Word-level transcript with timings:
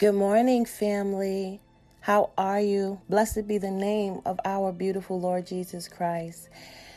Good 0.00 0.14
morning, 0.14 0.64
family. 0.64 1.60
How 2.00 2.30
are 2.38 2.58
you? 2.58 3.02
Blessed 3.10 3.46
be 3.46 3.58
the 3.58 3.70
name 3.70 4.22
of 4.24 4.40
our 4.46 4.72
beautiful 4.72 5.20
Lord 5.20 5.46
Jesus 5.46 5.88
Christ. 5.88 6.48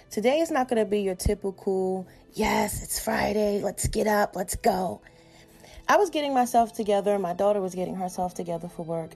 Today 0.09 0.39
is 0.39 0.49
not 0.49 0.69
going 0.69 0.81
to 0.81 0.89
be 0.89 1.01
your 1.01 1.15
typical, 1.15 2.07
yes, 2.31 2.81
it's 2.81 3.03
Friday, 3.03 3.59
let's 3.61 3.89
get 3.89 4.07
up, 4.07 4.37
let's 4.37 4.55
go. 4.55 5.01
I 5.85 5.97
was 5.97 6.11
getting 6.11 6.33
myself 6.33 6.71
together, 6.71 7.19
my 7.19 7.33
daughter 7.33 7.59
was 7.59 7.75
getting 7.75 7.95
herself 7.95 8.35
together 8.35 8.69
for 8.69 8.85
work. 8.85 9.11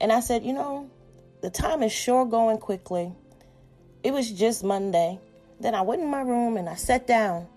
And 0.00 0.12
I 0.12 0.20
said, 0.20 0.44
you 0.44 0.52
know, 0.52 0.88
the 1.40 1.50
time 1.50 1.82
is 1.82 1.90
sure 1.90 2.24
going 2.24 2.58
quickly. 2.58 3.10
It 4.04 4.12
was 4.12 4.30
just 4.30 4.62
Monday. 4.62 5.18
Then 5.58 5.74
I 5.74 5.82
went 5.82 6.02
in 6.02 6.08
my 6.08 6.22
room 6.22 6.56
and 6.56 6.68
I 6.68 6.76
sat 6.76 7.08
down. 7.08 7.48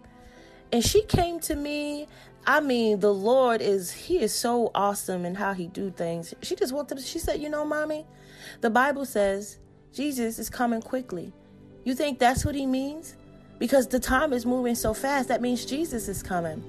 And 0.73 0.83
she 0.83 1.03
came 1.03 1.39
to 1.41 1.55
me 1.55 2.07
I 2.45 2.59
mean, 2.59 2.99
the 2.99 3.13
Lord 3.13 3.61
is 3.61 3.91
He 3.91 4.19
is 4.19 4.33
so 4.33 4.71
awesome 4.73 5.25
in 5.25 5.35
how 5.35 5.53
He 5.53 5.67
do 5.67 5.91
things. 5.91 6.33
She 6.41 6.55
just 6.55 6.73
walked 6.73 6.91
up. 6.91 6.99
She 6.99 7.19
said, 7.19 7.39
"You 7.39 7.49
know, 7.49 7.65
mommy, 7.65 8.05
the 8.61 8.69
Bible 8.69 9.05
says 9.05 9.57
Jesus 9.93 10.39
is 10.39 10.49
coming 10.49 10.81
quickly. 10.81 11.33
You 11.83 11.95
think 11.95 12.19
that's 12.19 12.43
what 12.45 12.55
He 12.55 12.65
means? 12.65 13.15
Because 13.59 13.87
the 13.87 13.99
time 13.99 14.33
is 14.33 14.45
moving 14.45 14.75
so 14.75 14.93
fast. 14.93 15.27
That 15.27 15.41
means 15.41 15.65
Jesus 15.65 16.07
is 16.07 16.23
coming." 16.23 16.63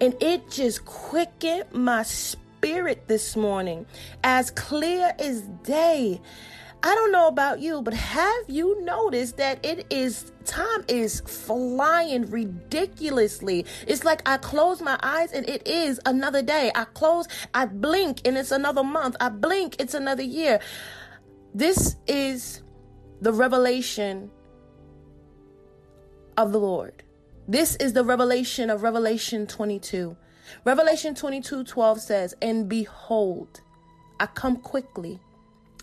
And 0.00 0.14
it 0.22 0.50
just 0.50 0.84
quickened 0.84 1.64
my 1.72 2.02
spirit 2.02 3.08
this 3.08 3.34
morning, 3.34 3.86
as 4.22 4.50
clear 4.50 5.14
as 5.18 5.42
day. 5.62 6.20
I 6.82 6.94
don't 6.94 7.10
know 7.10 7.26
about 7.26 7.60
you, 7.60 7.82
but 7.82 7.94
have 7.94 8.44
you 8.48 8.84
noticed 8.84 9.38
that 9.38 9.64
it 9.64 9.86
is 9.90 10.30
time 10.44 10.84
is 10.88 11.20
flying 11.20 12.30
ridiculously? 12.30 13.66
It's 13.88 14.04
like 14.04 14.22
I 14.28 14.36
close 14.36 14.80
my 14.80 14.98
eyes 15.02 15.32
and 15.32 15.48
it 15.48 15.66
is 15.66 16.00
another 16.06 16.42
day. 16.42 16.70
I 16.74 16.84
close, 16.84 17.26
I 17.54 17.66
blink 17.66 18.20
and 18.24 18.36
it's 18.36 18.52
another 18.52 18.84
month. 18.84 19.16
I 19.20 19.30
blink, 19.30 19.76
it's 19.80 19.94
another 19.94 20.22
year. 20.22 20.60
This 21.54 21.96
is 22.06 22.62
the 23.20 23.32
revelation 23.32 24.30
of 26.36 26.52
the 26.52 26.60
Lord. 26.60 27.02
This 27.48 27.76
is 27.76 27.92
the 27.92 28.04
revelation 28.04 28.70
of 28.70 28.82
Revelation 28.82 29.46
22. 29.46 30.16
Revelation 30.64 31.14
22 31.14 31.64
12 31.64 32.00
says, 32.00 32.34
And 32.42 32.68
behold, 32.68 33.60
I 34.20 34.26
come 34.26 34.56
quickly 34.56 35.20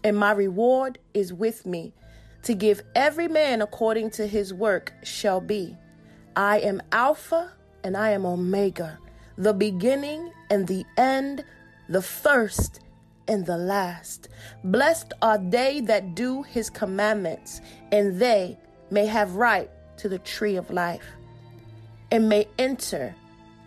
and 0.03 0.17
my 0.17 0.31
reward 0.31 0.99
is 1.13 1.33
with 1.33 1.65
me 1.65 1.93
to 2.43 2.53
give 2.53 2.83
every 2.95 3.27
man 3.27 3.61
according 3.61 4.11
to 4.11 4.27
his 4.27 4.53
work 4.53 4.93
shall 5.03 5.39
be. 5.39 5.75
I 6.35 6.59
am 6.59 6.81
Alpha 6.91 7.53
and 7.83 7.95
I 7.95 8.09
am 8.11 8.25
Omega, 8.25 8.99
the 9.37 9.53
beginning 9.53 10.31
and 10.49 10.67
the 10.67 10.85
end, 10.97 11.43
the 11.89 12.01
first 12.01 12.81
and 13.27 13.45
the 13.45 13.57
last. 13.57 14.29
Blessed 14.63 15.13
are 15.21 15.37
they 15.37 15.81
that 15.81 16.15
do 16.15 16.43
his 16.43 16.69
commandments, 16.69 17.61
and 17.91 18.19
they 18.19 18.57
may 18.91 19.05
have 19.05 19.35
right 19.35 19.69
to 19.97 20.09
the 20.09 20.19
tree 20.19 20.55
of 20.55 20.69
life, 20.69 21.05
and 22.11 22.27
may 22.27 22.47
enter 22.59 23.15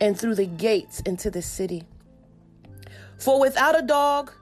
and 0.01 0.19
through 0.19 0.35
the 0.35 0.47
gates 0.47 1.01
into 1.01 1.31
the 1.31 1.43
city. 1.43 1.85
For 3.19 3.41
without 3.41 3.79
a 3.79 3.83
dog, 3.83 4.33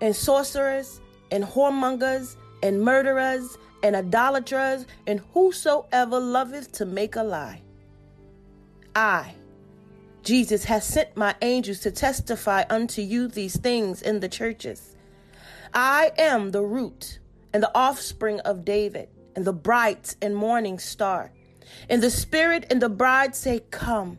and 0.00 0.14
sorcerers 0.14 1.00
and 1.30 1.44
whoremongers 1.44 2.36
and 2.62 2.82
murderers 2.82 3.58
and 3.82 3.96
idolaters 3.96 4.86
and 5.06 5.20
whosoever 5.32 6.18
loveth 6.18 6.72
to 6.72 6.84
make 6.84 7.16
a 7.16 7.22
lie. 7.22 7.62
I, 8.94 9.34
Jesus, 10.22 10.64
has 10.64 10.84
sent 10.84 11.16
my 11.16 11.34
angels 11.42 11.80
to 11.80 11.90
testify 11.90 12.64
unto 12.70 13.02
you 13.02 13.28
these 13.28 13.56
things 13.58 14.02
in 14.02 14.20
the 14.20 14.28
churches. 14.28 14.96
I 15.72 16.12
am 16.18 16.50
the 16.50 16.62
root 16.62 17.18
and 17.52 17.62
the 17.62 17.76
offspring 17.76 18.40
of 18.40 18.64
David 18.64 19.08
and 19.36 19.44
the 19.44 19.52
bright 19.52 20.16
and 20.22 20.34
morning 20.34 20.78
star. 20.78 21.30
And 21.88 22.02
the 22.02 22.10
Spirit 22.10 22.66
and 22.70 22.80
the 22.80 22.88
bride 22.88 23.36
say, 23.36 23.60
Come. 23.70 24.18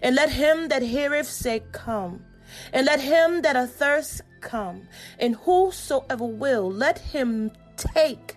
And 0.00 0.16
let 0.16 0.30
him 0.30 0.68
that 0.68 0.82
heareth 0.82 1.28
say, 1.28 1.62
Come. 1.72 2.24
And 2.72 2.86
let 2.86 3.00
him 3.00 3.42
that 3.42 3.56
athirst 3.56 4.22
come, 4.40 4.88
and 5.18 5.36
whosoever 5.36 6.24
will, 6.24 6.70
let 6.70 6.98
him 6.98 7.50
take 7.76 8.36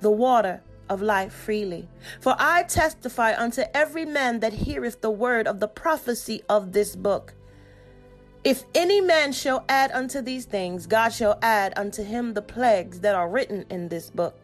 the 0.00 0.10
water 0.10 0.62
of 0.88 1.00
life 1.00 1.32
freely. 1.32 1.88
For 2.20 2.36
I 2.38 2.64
testify 2.64 3.34
unto 3.36 3.62
every 3.72 4.04
man 4.04 4.40
that 4.40 4.52
heareth 4.52 5.00
the 5.00 5.10
word 5.10 5.46
of 5.46 5.60
the 5.60 5.68
prophecy 5.68 6.42
of 6.48 6.72
this 6.72 6.94
book. 6.94 7.34
If 8.44 8.64
any 8.74 9.00
man 9.00 9.32
shall 9.32 9.64
add 9.68 9.90
unto 9.92 10.20
these 10.20 10.44
things, 10.44 10.86
God 10.86 11.08
shall 11.08 11.38
add 11.40 11.72
unto 11.78 12.04
him 12.04 12.34
the 12.34 12.42
plagues 12.42 13.00
that 13.00 13.14
are 13.14 13.28
written 13.28 13.64
in 13.70 13.88
this 13.88 14.10
book. 14.10 14.38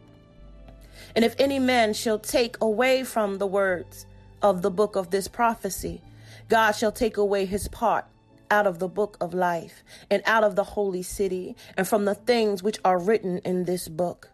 And 1.15 1.25
if 1.25 1.34
any 1.39 1.59
man 1.59 1.93
shall 1.93 2.19
take 2.19 2.57
away 2.62 3.05
from 3.05 3.39
the 3.39 3.47
words 3.47 4.07
of 4.41 4.62
the 4.62 4.71
book 4.71 4.97
of 4.97 5.11
this 5.11 5.28
prophecy, 5.28 6.01
God 6.49 6.72
shall 6.72 6.93
take 6.93 7.19
away 7.19 7.45
his 7.45 7.69
part 7.69 8.07
out 8.50 8.66
of 8.66 8.78
the 8.78 8.88
book 8.88 9.16
of 9.21 9.34
life 9.34 9.83
and 10.11 10.22
out 10.27 10.44
of 10.44 10.56
the 10.56 10.65
holy 10.65 11.03
city 11.03 11.56
and 11.77 11.87
from 11.87 12.05
the 12.05 12.15
things 12.15 12.62
which 12.62 12.78
are 12.84 12.99
written 12.99 13.38
in 13.38 13.65
this 13.65 13.88
book. 13.88 14.31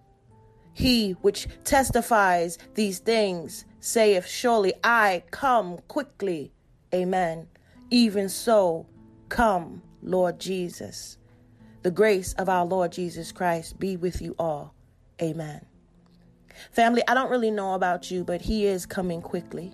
He 0.72 1.12
which 1.22 1.48
testifies 1.64 2.58
these 2.74 2.98
things 2.98 3.64
saith, 3.80 4.26
Surely 4.26 4.74
I 4.84 5.22
come 5.30 5.78
quickly. 5.88 6.52
Amen. 6.94 7.48
Even 7.90 8.28
so, 8.28 8.86
come, 9.28 9.82
Lord 10.02 10.38
Jesus. 10.38 11.18
The 11.82 11.90
grace 11.90 12.32
of 12.34 12.48
our 12.48 12.66
Lord 12.66 12.92
Jesus 12.92 13.32
Christ 13.32 13.78
be 13.78 13.96
with 13.96 14.20
you 14.20 14.34
all. 14.38 14.74
Amen. 15.22 15.64
Family, 16.72 17.02
I 17.06 17.14
don't 17.14 17.30
really 17.30 17.50
know 17.50 17.74
about 17.74 18.10
you, 18.10 18.24
but 18.24 18.42
He 18.42 18.66
is 18.66 18.86
coming 18.86 19.22
quickly. 19.22 19.72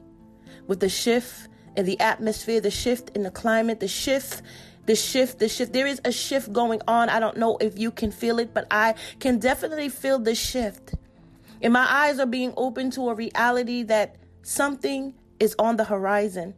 With 0.67 0.81
the 0.81 0.89
shift 0.89 1.49
in 1.77 1.87
the 1.87 1.99
atmosphere, 2.01 2.61
the 2.61 2.71
shift 2.71 3.11
in 3.15 3.23
the 3.23 3.31
climate, 3.31 3.81
the 3.81 3.89
shift 3.89 4.43
the 4.87 4.97
shift, 4.97 5.39
the 5.39 5.49
shift. 5.49 5.73
There 5.73 5.87
is 5.87 6.01
a 6.05 6.13
shift 6.13 6.53
going 6.53 6.81
on. 6.89 7.09
I 7.09 7.21
don't 7.21 7.37
know 7.37 7.57
if 7.59 7.79
you 7.79 7.91
can 7.91 8.11
feel 8.11 8.39
it, 8.39 8.53
but 8.53 8.67
I 8.71 8.95
can 9.21 9.39
definitely 9.39 9.89
feel 9.89 10.19
the 10.19 10.35
shift. 10.35 10.95
And 11.61 11.73
my 11.73 11.87
eyes 11.89 12.19
are 12.19 12.27
being 12.27 12.53
open 12.57 12.91
to 12.93 13.09
a 13.09 13.15
reality 13.15 13.85
that 13.85 14.17
something 14.43 15.15
is 15.39 15.55
on 15.59 15.77
the 15.77 15.85
horizon. 15.85 16.55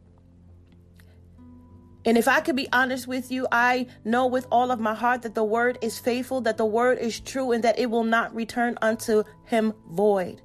And 2.07 2.19
if 2.19 2.29
I 2.29 2.41
could 2.41 2.57
be 2.57 2.69
honest 2.73 3.07
with 3.07 3.31
you, 3.31 3.47
I 3.51 3.87
know 4.05 4.27
with 4.27 4.47
all 4.51 4.71
of 4.71 4.79
my 4.79 4.95
heart 4.95 5.23
that 5.23 5.35
the 5.35 5.45
word 5.45 5.79
is 5.81 5.99
faithful, 5.99 6.43
that 6.43 6.59
the 6.59 6.67
word 6.67 6.99
is 6.99 7.19
true, 7.21 7.53
and 7.53 7.65
that 7.65 7.79
it 7.79 7.91
will 7.91 8.05
not 8.05 8.35
return 8.35 8.77
unto 8.83 9.25
him 9.45 9.73
void. 9.91 10.43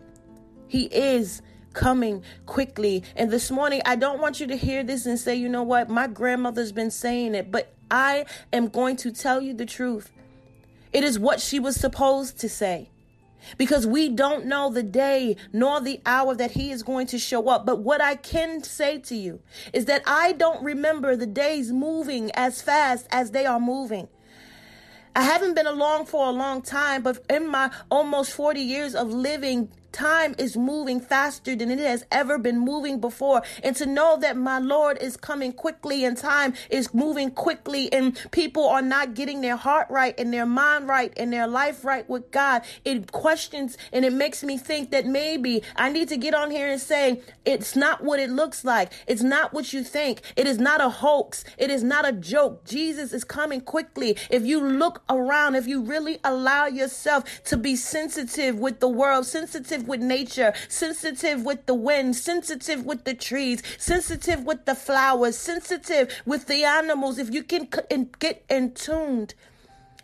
He 0.67 0.85
is 0.85 1.41
coming 1.73 2.23
quickly. 2.45 3.03
And 3.15 3.31
this 3.31 3.51
morning, 3.51 3.81
I 3.85 3.95
don't 3.95 4.19
want 4.19 4.39
you 4.39 4.47
to 4.47 4.55
hear 4.55 4.83
this 4.83 5.05
and 5.05 5.19
say, 5.19 5.35
you 5.35 5.49
know 5.49 5.63
what, 5.63 5.89
my 5.89 6.07
grandmother's 6.07 6.71
been 6.71 6.91
saying 6.91 7.35
it, 7.35 7.51
but 7.51 7.73
I 7.91 8.25
am 8.53 8.67
going 8.67 8.97
to 8.97 9.11
tell 9.11 9.41
you 9.41 9.53
the 9.53 9.65
truth. 9.65 10.11
It 10.91 11.03
is 11.03 11.19
what 11.19 11.39
she 11.39 11.59
was 11.59 11.75
supposed 11.75 12.39
to 12.39 12.49
say. 12.49 12.89
Because 13.57 13.87
we 13.87 14.09
don't 14.09 14.45
know 14.45 14.69
the 14.69 14.83
day 14.83 15.37
nor 15.53 15.79
the 15.79 16.01
hour 16.05 16.35
that 16.35 16.51
he 16.51 16.71
is 16.71 16.83
going 16.83 17.07
to 17.07 17.17
show 17.17 17.47
up. 17.47 17.65
But 17.65 17.79
what 17.79 18.01
I 18.01 18.15
can 18.15 18.61
say 18.63 18.99
to 18.99 19.15
you 19.15 19.39
is 19.71 19.85
that 19.85 20.03
I 20.05 20.33
don't 20.33 20.61
remember 20.61 21.15
the 21.15 21.25
days 21.25 21.71
moving 21.71 22.31
as 22.33 22.61
fast 22.61 23.07
as 23.11 23.31
they 23.31 23.45
are 23.45 23.59
moving. 23.59 24.09
I 25.15 25.23
haven't 25.23 25.55
been 25.55 25.67
along 25.67 26.05
for 26.05 26.27
a 26.27 26.31
long 26.31 26.61
time, 26.61 27.01
but 27.01 27.23
in 27.29 27.47
my 27.47 27.71
almost 27.89 28.33
40 28.33 28.61
years 28.61 28.93
of 28.93 29.11
living, 29.11 29.69
Time 29.91 30.35
is 30.37 30.55
moving 30.55 30.99
faster 30.99 31.55
than 31.55 31.71
it 31.71 31.79
has 31.79 32.05
ever 32.11 32.37
been 32.37 32.59
moving 32.59 32.99
before. 32.99 33.41
And 33.63 33.75
to 33.75 33.85
know 33.85 34.17
that 34.17 34.37
my 34.37 34.59
Lord 34.59 34.97
is 35.01 35.17
coming 35.17 35.51
quickly 35.51 36.05
and 36.05 36.15
time 36.17 36.53
is 36.69 36.93
moving 36.93 37.31
quickly 37.31 37.91
and 37.91 38.17
people 38.31 38.67
are 38.67 38.81
not 38.81 39.13
getting 39.13 39.41
their 39.41 39.55
heart 39.55 39.87
right 39.89 40.13
and 40.19 40.33
their 40.33 40.45
mind 40.45 40.87
right 40.87 41.11
and 41.17 41.33
their 41.33 41.47
life 41.47 41.83
right 41.83 42.07
with 42.09 42.31
God, 42.31 42.61
it 42.85 43.11
questions 43.11 43.77
and 43.91 44.05
it 44.05 44.13
makes 44.13 44.43
me 44.43 44.57
think 44.57 44.91
that 44.91 45.05
maybe 45.05 45.63
I 45.75 45.91
need 45.91 46.09
to 46.09 46.17
get 46.17 46.33
on 46.33 46.51
here 46.51 46.71
and 46.71 46.79
say, 46.79 47.21
it's 47.45 47.75
not 47.75 48.03
what 48.03 48.19
it 48.19 48.29
looks 48.29 48.63
like. 48.63 48.93
It's 49.07 49.23
not 49.23 49.53
what 49.53 49.73
you 49.73 49.83
think. 49.83 50.21
It 50.35 50.47
is 50.47 50.59
not 50.59 50.81
a 50.81 50.89
hoax. 50.89 51.43
It 51.57 51.69
is 51.69 51.83
not 51.83 52.07
a 52.07 52.11
joke. 52.11 52.65
Jesus 52.65 53.11
is 53.13 53.23
coming 53.23 53.61
quickly. 53.61 54.17
If 54.29 54.45
you 54.45 54.61
look 54.61 55.01
around, 55.09 55.55
if 55.55 55.67
you 55.67 55.81
really 55.81 56.19
allow 56.23 56.67
yourself 56.67 57.43
to 57.45 57.57
be 57.57 57.75
sensitive 57.75 58.59
with 58.59 58.79
the 58.79 58.87
world, 58.87 59.25
sensitive 59.25 59.78
sensitive 59.79 59.87
with 59.87 60.01
nature, 60.01 60.53
sensitive 60.67 61.45
with 61.45 61.65
the 61.65 61.73
wind, 61.73 62.15
sensitive 62.15 62.85
with 62.85 63.03
the 63.03 63.13
trees, 63.13 63.61
sensitive 63.77 64.45
with 64.45 64.65
the 64.65 64.75
flowers, 64.75 65.37
sensitive 65.37 66.21
with 66.25 66.47
the 66.47 66.63
animals. 66.63 67.17
If 67.19 67.33
you 67.33 67.43
can 67.43 67.69
get 68.19 68.43
in 68.49 68.73
tuned, 68.73 69.35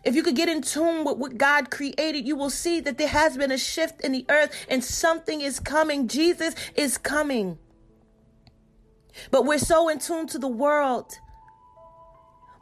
if 0.04 0.14
you 0.14 0.22
could 0.22 0.36
get 0.36 0.48
in 0.48 0.62
tune 0.62 1.04
with 1.04 1.18
what 1.18 1.36
God 1.36 1.70
created, 1.70 2.26
you 2.26 2.36
will 2.36 2.50
see 2.50 2.80
that 2.80 2.98
there 2.98 3.08
has 3.08 3.36
been 3.36 3.50
a 3.52 3.58
shift 3.58 4.00
in 4.02 4.12
the 4.12 4.24
earth 4.28 4.52
and 4.68 4.82
something 4.84 5.40
is 5.40 5.60
coming. 5.60 6.08
Jesus 6.08 6.54
is 6.74 6.98
coming. 6.98 7.58
But 9.30 9.44
we're 9.44 9.58
so 9.58 9.88
in 9.88 9.98
tune 9.98 10.26
to 10.28 10.38
the 10.38 10.48
world 10.48 11.18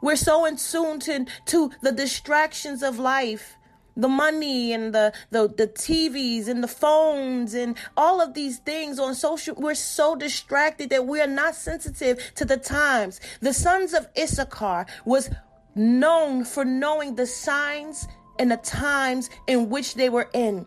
We're 0.01 0.15
so 0.15 0.45
in 0.45 0.57
tune 0.57 0.99
to, 1.01 1.25
to 1.47 1.71
the 1.81 1.91
distractions 1.91 2.83
of 2.83 2.99
life 2.99 3.57
the 3.95 4.07
money 4.07 4.73
and 4.73 4.93
the, 4.93 5.13
the 5.31 5.47
the 5.47 5.67
TVs 5.67 6.47
and 6.47 6.63
the 6.63 6.67
phones 6.67 7.53
and 7.53 7.77
all 7.95 8.21
of 8.21 8.33
these 8.33 8.59
things 8.59 8.99
on 8.99 9.15
social 9.15 9.55
we're 9.55 9.75
so 9.75 10.15
distracted 10.15 10.89
that 10.89 11.05
we 11.05 11.21
are 11.21 11.27
not 11.27 11.55
sensitive 11.55 12.33
to 12.35 12.45
the 12.45 12.57
times. 12.57 13.19
The 13.41 13.53
sons 13.53 13.93
of 13.93 14.07
Issachar 14.17 14.85
was 15.05 15.29
known 15.75 16.45
for 16.45 16.65
knowing 16.65 17.15
the 17.15 17.27
signs 17.27 18.07
and 18.39 18.51
the 18.51 18.57
times 18.57 19.29
in 19.47 19.69
which 19.69 19.95
they 19.95 20.09
were 20.09 20.29
in. 20.33 20.65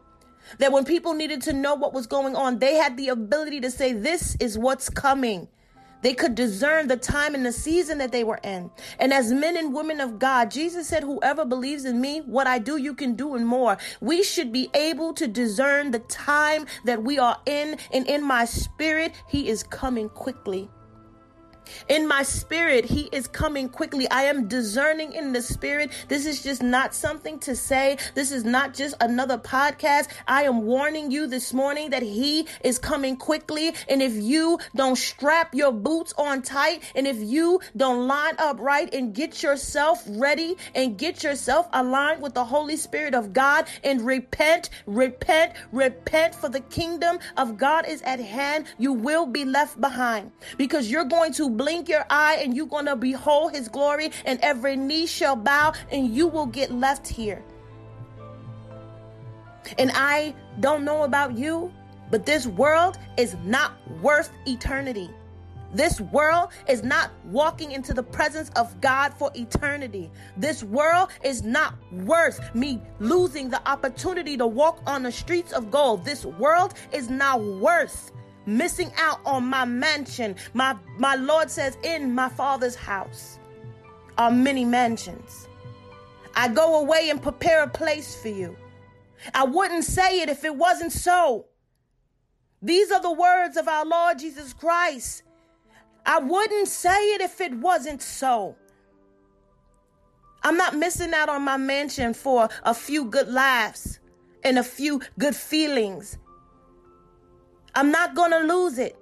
That 0.59 0.73
when 0.73 0.85
people 0.85 1.13
needed 1.13 1.43
to 1.43 1.53
know 1.53 1.75
what 1.75 1.93
was 1.93 2.07
going 2.07 2.35
on 2.35 2.59
they 2.59 2.75
had 2.75 2.97
the 2.97 3.09
ability 3.09 3.61
to 3.61 3.71
say 3.71 3.93
this 3.93 4.37
is 4.41 4.59
what's 4.59 4.89
coming 4.89 5.49
they 6.03 6.15
could 6.15 6.35
discern 6.35 6.89
the 6.89 6.97
time 6.97 7.35
and 7.35 7.45
the 7.45 7.53
season 7.53 7.99
that 7.99 8.13
they 8.13 8.25
were 8.25 8.41
in. 8.45 8.71
And 8.99 9.13
as 9.13 9.33
men 9.33 9.57
and 9.57 9.75
women 9.75 10.01
of 10.01 10.19
God, 10.19 10.51
Jesus 10.51 10.89
said, 10.89 11.03
Whoever 11.03 11.45
believes 11.45 11.85
in 11.85 12.01
me, 12.01 12.21
what 12.21 12.47
I 12.47 12.59
do, 12.59 12.77
you 12.77 12.95
can 12.95 13.15
do 13.15 13.35
and 13.35 13.47
more. 13.47 13.79
We 14.01 14.23
should 14.23 14.53
be 14.53 14.71
able 14.75 15.13
to 15.15 15.27
discern 15.27 15.91
the 15.91 16.01
time 16.01 16.67
that 16.85 17.03
we 17.03 17.19
are 17.19 17.41
in. 17.47 17.79
And 17.93 18.07
in 18.07 18.25
my 18.25 18.45
spirit, 18.45 19.13
He 19.29 19.49
is 19.49 19.63
coming 19.63 20.09
quickly. 20.09 20.69
In 21.89 22.07
my 22.07 22.23
spirit, 22.23 22.85
He 22.85 23.09
is 23.13 23.27
coming 23.27 23.69
quickly. 23.69 24.09
I 24.11 24.25
am 24.25 24.49
discerning 24.49 25.13
in 25.13 25.33
the 25.33 25.43
spirit. 25.43 25.91
This 26.09 26.27
is 26.27 26.43
just 26.43 26.63
not 26.63 26.95
something 26.95 27.39
to 27.41 27.57
say. 27.57 27.99
This 28.15 28.33
is 28.33 28.45
not 28.45 28.75
just 28.75 28.95
another 29.01 29.39
podcast. 29.39 30.09
I 30.27 30.45
am 30.45 30.63
warning 30.63 31.11
you 31.11 31.27
this 31.27 31.53
morning 31.53 31.91
that 31.91 32.03
He 32.03 32.47
is 32.63 32.79
coming 32.79 33.17
quickly. 33.17 33.75
And 33.89 34.03
if 34.03 34.15
you 34.15 34.59
don't 34.75 34.97
strap 34.97 35.55
your 35.55 35.73
boots 35.73 36.15
on 36.19 36.43
tight, 36.43 36.83
and 36.95 37.07
if 37.07 37.19
you 37.19 37.61
don't 37.77 38.07
line 38.07 38.35
up 38.39 38.61
right 38.61 38.93
and 38.93 39.15
get 39.15 39.43
yourself 39.43 40.03
ready 40.09 40.57
and 40.75 40.99
get 40.99 41.23
yourself 41.23 41.69
aligned 41.73 42.23
with 42.23 42.35
the 42.35 42.45
Holy 42.45 42.77
Spirit 42.77 43.15
of 43.15 43.33
God 43.33 43.67
and 43.85 44.03
repent, 44.03 44.71
repent, 44.87 45.53
repent, 45.73 46.35
for 46.35 46.49
the 46.49 46.61
kingdom 46.61 47.19
of 47.37 47.57
God 47.57 47.87
is 47.87 48.03
at 48.03 48.21
hand, 48.21 48.67
you 48.79 48.93
will 48.93 49.27
be 49.27 49.45
left 49.45 49.81
behind 49.81 50.33
because 50.57 50.91
you're 50.91 51.05
going 51.05 51.33
to 51.35 51.49
blink 51.59 51.89
your 51.89 52.07
eye 52.09 52.39
and 52.43 52.57
you're 52.57 52.67
going 52.67 52.87
to 52.87 52.97
behold 52.97 53.53
his 53.53 53.69
glory, 53.69 54.13
and 54.25 54.39
every 54.41 54.77
knee 54.77 55.07
shall 55.07 55.37
bow, 55.37 55.75
and 55.93 56.15
you 56.15 56.27
will 56.27 56.47
get 56.47 56.73
left 56.73 57.07
here. 57.07 57.45
And 59.79 59.91
I 59.95 60.35
don't 60.61 60.85
know 60.85 61.03
about 61.03 61.37
you, 61.37 61.71
but 62.11 62.25
this 62.25 62.47
world 62.47 62.97
is 63.19 63.37
not 63.45 63.73
worth 64.01 64.31
eternity. 64.47 65.11
This 65.75 66.01
world 66.01 66.49
is 66.67 66.83
not 66.83 67.11
walking 67.27 67.73
into 67.73 67.93
the 67.93 68.03
presence 68.03 68.51
of 68.57 68.81
God 68.81 69.13
for 69.13 69.31
eternity. 69.35 70.11
This 70.39 70.63
world 70.63 71.11
is 71.23 71.43
not 71.43 71.75
worth 71.93 72.55
me 72.55 72.81
losing 73.01 73.51
the 73.51 73.61
opportunity 73.69 74.39
to 74.39 74.47
walk 74.47 74.81
on 74.87 75.03
the 75.03 75.13
streets 75.13 75.53
of 75.53 75.71
gold. 75.71 76.07
This 76.07 76.25
world 76.25 76.73
is 76.91 77.11
not 77.11 77.43
worth 77.43 78.13
missing 78.49 78.91
out 78.97 79.21
on 79.25 79.45
my 79.45 79.65
mansion. 79.65 80.35
My, 80.55 80.75
my 80.99 81.15
Lord 81.15 81.51
says, 81.51 81.77
In 81.85 82.15
my 82.15 82.29
Father's 82.29 82.75
house 82.75 83.39
are 84.17 84.31
many 84.31 84.65
mansions. 84.65 85.47
I 86.35 86.49
go 86.49 86.81
away 86.81 87.11
and 87.11 87.23
prepare 87.23 87.63
a 87.63 87.69
place 87.69 88.21
for 88.21 88.29
you. 88.29 88.57
I 89.35 89.45
wouldn't 89.45 89.85
say 89.85 90.21
it 90.21 90.29
if 90.29 90.45
it 90.45 90.55
wasn't 90.55 90.93
so. 90.93 91.47
These 92.63 92.91
are 92.91 93.03
the 93.03 93.13
words 93.13 93.57
of 93.57 93.69
our 93.69 93.85
Lord 93.85 94.19
Jesus 94.19 94.53
Christ. 94.53 95.23
I 96.07 96.19
wouldn't 96.19 96.69
say 96.69 97.15
it 97.15 97.21
if 97.21 97.41
it 97.41 97.55
wasn't 97.55 98.03
so. 98.03 98.57
I'm 100.43 100.57
not 100.57 100.77
missing 100.77 101.13
out 101.13 101.29
on 101.29 101.43
my 101.43 101.57
mansion 101.57 102.15
for 102.15 102.49
a 102.63 102.73
few 102.73 103.05
good 103.05 103.29
laughs 103.29 103.99
and 104.43 104.59
a 104.59 104.63
few 104.63 105.03
good 105.19 105.37
feelings 105.37 106.17
I'm 107.75 107.91
not 107.91 108.15
going 108.15 108.31
to 108.31 108.41
lose 108.41 108.79
it. 108.79 108.97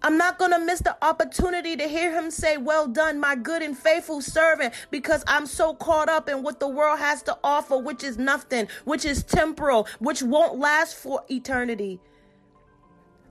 I'm 0.00 0.16
not 0.16 0.38
going 0.38 0.52
to 0.52 0.60
miss 0.60 0.80
the 0.80 0.96
opportunity 1.04 1.76
to 1.76 1.88
hear 1.88 2.12
him 2.12 2.30
say, 2.30 2.56
Well 2.56 2.86
done, 2.86 3.18
my 3.18 3.34
good 3.34 3.62
and 3.62 3.76
faithful 3.76 4.20
servant, 4.20 4.74
because 4.90 5.24
I'm 5.26 5.44
so 5.46 5.74
caught 5.74 6.08
up 6.08 6.28
in 6.28 6.42
what 6.42 6.60
the 6.60 6.68
world 6.68 7.00
has 7.00 7.22
to 7.22 7.36
offer, 7.42 7.76
which 7.76 8.04
is 8.04 8.16
nothing, 8.16 8.68
which 8.84 9.04
is 9.04 9.24
temporal, 9.24 9.88
which 9.98 10.22
won't 10.22 10.58
last 10.58 10.94
for 10.96 11.24
eternity. 11.28 12.00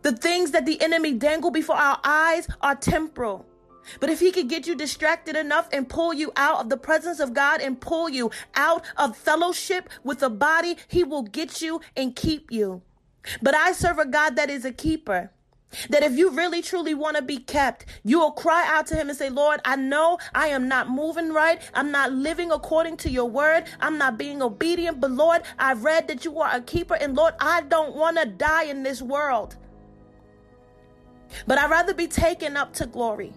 The 0.02 0.12
things 0.12 0.52
that 0.52 0.66
the 0.66 0.82
enemy 0.82 1.14
dangle 1.14 1.52
before 1.52 1.78
our 1.78 2.00
eyes 2.04 2.48
are 2.62 2.76
temporal. 2.76 3.46
But 4.02 4.10
if 4.10 4.20
he 4.20 4.32
could 4.32 4.50
get 4.50 4.68
you 4.68 4.76
distracted 4.76 5.38
enough 5.38 5.70
and 5.72 5.88
pull 5.88 6.14
you 6.14 6.34
out 6.36 6.60
of 6.60 6.70
the 6.70 6.78
presence 6.78 7.22
of 7.22 7.34
God 7.34 7.62
and 7.62 7.80
pull 7.80 8.10
you 8.10 8.30
out 8.56 8.84
of 8.98 9.16
fellowship 9.16 9.90
with 10.04 10.20
the 10.20 10.30
body, 10.30 10.78
he 10.90 11.06
will 11.06 11.24
get 11.24 11.62
you 11.62 11.80
and 11.96 12.14
keep 12.14 12.52
you. 12.52 12.82
But 13.42 13.56
I 13.56 13.72
serve 13.72 14.00
a 14.00 14.06
God 14.06 14.36
that 14.36 14.50
is 14.50 14.66
a 14.66 14.72
keeper. 14.72 15.32
That 15.90 16.02
if 16.02 16.18
you 16.18 16.30
really 16.30 16.62
truly 16.62 16.94
want 16.94 17.18
to 17.18 17.22
be 17.22 17.38
kept, 17.38 17.86
you 18.04 18.20
will 18.20 18.32
cry 18.32 18.66
out 18.68 18.88
to 18.88 18.96
him 18.96 19.10
and 19.10 19.18
say, 19.18 19.30
Lord, 19.30 19.60
I 19.66 19.76
know 19.76 20.18
I 20.34 20.48
am 20.48 20.70
not 20.70 20.90
moving 20.90 21.34
right. 21.34 21.62
I'm 21.74 21.92
not 21.92 22.14
living 22.14 22.52
according 22.52 22.98
to 22.98 23.10
your 23.10 23.30
word. 23.30 23.66
I'm 23.82 23.98
not 23.98 24.18
being 24.18 24.42
obedient. 24.42 25.02
But 25.02 25.12
Lord, 25.12 25.42
I've 25.60 25.84
read 25.84 26.08
that 26.08 26.24
you 26.24 26.40
are 26.40 26.56
a 26.56 26.62
keeper. 26.62 26.96
And 26.96 27.16
Lord, 27.16 27.34
I 27.40 27.62
don't 27.62 27.96
want 27.96 28.18
to 28.18 28.26
die 28.26 28.64
in 28.64 28.84
this 28.84 29.02
world. 29.02 29.58
But 31.46 31.58
I'd 31.58 31.70
rather 31.70 31.94
be 31.94 32.08
taken 32.08 32.56
up 32.56 32.74
to 32.76 32.86
glory. 32.86 33.34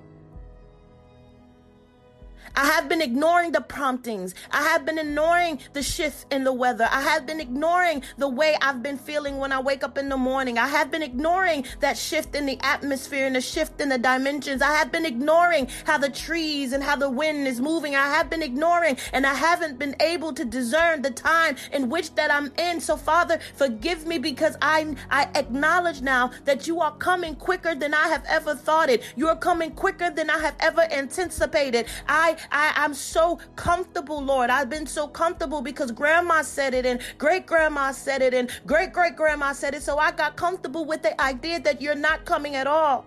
I 2.60 2.66
have 2.66 2.90
been 2.90 3.00
ignoring 3.00 3.52
the 3.52 3.62
promptings. 3.62 4.34
I 4.50 4.60
have 4.64 4.84
been 4.84 4.98
ignoring 4.98 5.60
the 5.72 5.82
shifts 5.82 6.26
in 6.30 6.44
the 6.44 6.52
weather. 6.52 6.86
I 6.90 7.00
have 7.00 7.24
been 7.24 7.40
ignoring 7.40 8.02
the 8.18 8.28
way 8.28 8.54
I've 8.60 8.82
been 8.82 8.98
feeling 8.98 9.38
when 9.38 9.50
I 9.50 9.60
wake 9.60 9.82
up 9.82 9.96
in 9.96 10.10
the 10.10 10.18
morning. 10.18 10.58
I 10.58 10.68
have 10.68 10.90
been 10.90 11.02
ignoring 11.02 11.64
that 11.80 11.96
shift 11.96 12.34
in 12.34 12.44
the 12.44 12.58
atmosphere 12.60 13.24
and 13.24 13.34
the 13.34 13.40
shift 13.40 13.80
in 13.80 13.88
the 13.88 13.96
dimensions. 13.96 14.60
I 14.60 14.74
have 14.74 14.92
been 14.92 15.06
ignoring 15.06 15.68
how 15.86 15.96
the 15.96 16.10
trees 16.10 16.74
and 16.74 16.84
how 16.84 16.96
the 16.96 17.08
wind 17.08 17.48
is 17.48 17.62
moving. 17.62 17.96
I 17.96 18.08
have 18.08 18.28
been 18.28 18.42
ignoring 18.42 18.98
and 19.14 19.26
I 19.26 19.32
haven't 19.32 19.78
been 19.78 19.96
able 19.98 20.34
to 20.34 20.44
discern 20.44 21.00
the 21.00 21.12
time 21.12 21.56
in 21.72 21.88
which 21.88 22.14
that 22.16 22.30
I'm 22.30 22.52
in. 22.58 22.78
So 22.82 22.98
Father, 22.98 23.38
forgive 23.54 24.06
me 24.06 24.18
because 24.18 24.58
I 24.60 24.96
I 25.10 25.30
acknowledge 25.34 26.02
now 26.02 26.30
that 26.44 26.66
you 26.66 26.82
are 26.82 26.94
coming 26.96 27.36
quicker 27.36 27.74
than 27.74 27.94
I 27.94 28.08
have 28.08 28.24
ever 28.28 28.54
thought 28.54 28.90
it. 28.90 29.02
You 29.16 29.28
are 29.28 29.36
coming 29.36 29.70
quicker 29.70 30.10
than 30.10 30.28
I 30.28 30.40
have 30.40 30.56
ever 30.60 30.82
anticipated. 30.92 31.86
I 32.06 32.36
I, 32.52 32.72
I'm 32.76 32.94
so 32.94 33.38
comfortable, 33.56 34.22
Lord. 34.22 34.50
I've 34.50 34.68
been 34.68 34.86
so 34.86 35.06
comfortable 35.06 35.62
because 35.62 35.92
grandma 35.92 36.42
said 36.42 36.74
it 36.74 36.84
and 36.84 37.00
great 37.18 37.46
grandma 37.46 37.92
said 37.92 38.22
it 38.22 38.34
and 38.34 38.50
great 38.66 38.92
great 38.92 39.16
grandma 39.16 39.52
said 39.52 39.74
it. 39.74 39.82
So 39.82 39.98
I 39.98 40.10
got 40.10 40.36
comfortable 40.36 40.84
with 40.84 41.02
the 41.02 41.20
idea 41.20 41.60
that 41.60 41.80
you're 41.80 41.94
not 41.94 42.24
coming 42.24 42.56
at 42.56 42.66
all. 42.66 43.04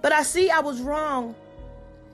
But 0.00 0.12
I 0.12 0.22
see 0.22 0.50
I 0.50 0.60
was 0.60 0.80
wrong. 0.80 1.34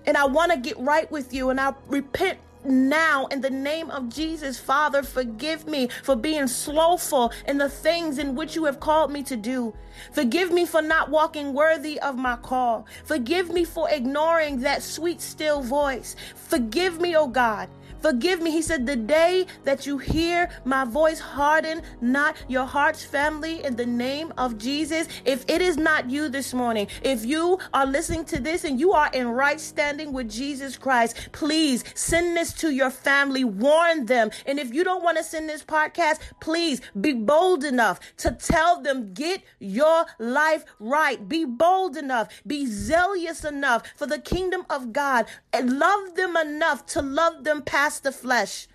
And 0.06 0.16
I 0.16 0.24
want 0.24 0.52
to 0.52 0.58
get 0.58 0.78
right 0.78 1.10
with 1.10 1.34
you. 1.34 1.50
And 1.50 1.60
I 1.60 1.74
repent 1.86 2.38
now 2.68 3.26
in 3.26 3.40
the 3.40 3.50
name 3.50 3.90
of 3.90 4.08
Jesus. 4.08 4.58
Father, 4.58 5.02
forgive 5.02 5.66
me 5.66 5.88
for 6.02 6.14
being 6.14 6.46
slowful 6.46 7.32
in 7.46 7.58
the 7.58 7.68
things 7.68 8.18
in 8.18 8.34
which 8.34 8.54
you 8.54 8.64
have 8.66 8.80
called 8.80 9.10
me 9.10 9.22
to 9.24 9.36
do. 9.36 9.74
Forgive 10.12 10.52
me 10.52 10.66
for 10.66 10.82
not 10.82 11.10
walking 11.10 11.54
worthy 11.54 11.98
of 12.00 12.16
my 12.16 12.36
call. 12.36 12.86
Forgive 13.04 13.52
me 13.52 13.64
for 13.64 13.90
ignoring 13.90 14.60
that 14.60 14.82
sweet, 14.82 15.20
still 15.20 15.62
voice. 15.62 16.14
Forgive 16.34 17.00
me, 17.00 17.16
oh 17.16 17.28
God. 17.28 17.68
Forgive 18.00 18.40
me. 18.40 18.50
He 18.50 18.62
said, 18.62 18.86
The 18.86 18.96
day 18.96 19.46
that 19.64 19.86
you 19.86 19.98
hear 19.98 20.50
my 20.64 20.84
voice, 20.84 21.18
harden 21.18 21.82
not 22.00 22.36
your 22.48 22.64
heart's 22.64 23.04
family 23.04 23.64
in 23.64 23.76
the 23.76 23.86
name 23.86 24.32
of 24.38 24.58
Jesus. 24.58 25.08
If 25.24 25.44
it 25.48 25.60
is 25.60 25.76
not 25.76 26.08
you 26.10 26.28
this 26.28 26.54
morning, 26.54 26.86
if 27.02 27.24
you 27.24 27.58
are 27.74 27.86
listening 27.86 28.24
to 28.26 28.40
this 28.40 28.64
and 28.64 28.78
you 28.78 28.92
are 28.92 29.10
in 29.12 29.28
right 29.28 29.60
standing 29.60 30.12
with 30.12 30.30
Jesus 30.30 30.76
Christ, 30.76 31.30
please 31.32 31.84
send 31.94 32.36
this 32.36 32.52
to 32.54 32.70
your 32.70 32.90
family, 32.90 33.44
warn 33.44 34.06
them. 34.06 34.30
And 34.46 34.58
if 34.58 34.72
you 34.72 34.84
don't 34.84 35.02
want 35.02 35.18
to 35.18 35.24
send 35.24 35.48
this 35.48 35.64
podcast, 35.64 36.20
please 36.40 36.80
be 37.00 37.12
bold 37.12 37.64
enough 37.64 38.00
to 38.18 38.30
tell 38.32 38.80
them, 38.80 39.12
Get 39.12 39.42
your 39.58 40.06
life 40.18 40.64
right. 40.78 41.28
Be 41.28 41.44
bold 41.44 41.96
enough, 41.96 42.28
be 42.46 42.66
zealous 42.66 43.44
enough 43.44 43.82
for 43.96 44.06
the 44.06 44.18
kingdom 44.18 44.64
of 44.70 44.92
God, 44.92 45.26
and 45.52 45.78
love 45.78 46.14
them 46.14 46.36
enough 46.36 46.86
to 46.86 47.02
love 47.02 47.44
them 47.44 47.62
past 47.62 47.87
past 47.88 48.02
the 48.02 48.12
flesh. 48.12 48.68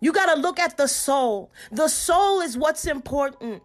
You 0.00 0.12
got 0.12 0.32
to 0.32 0.40
look 0.40 0.60
at 0.60 0.76
the 0.76 0.86
soul. 0.86 1.50
The 1.72 1.88
soul 1.88 2.40
is 2.40 2.56
what's 2.56 2.86
important. 2.86 3.62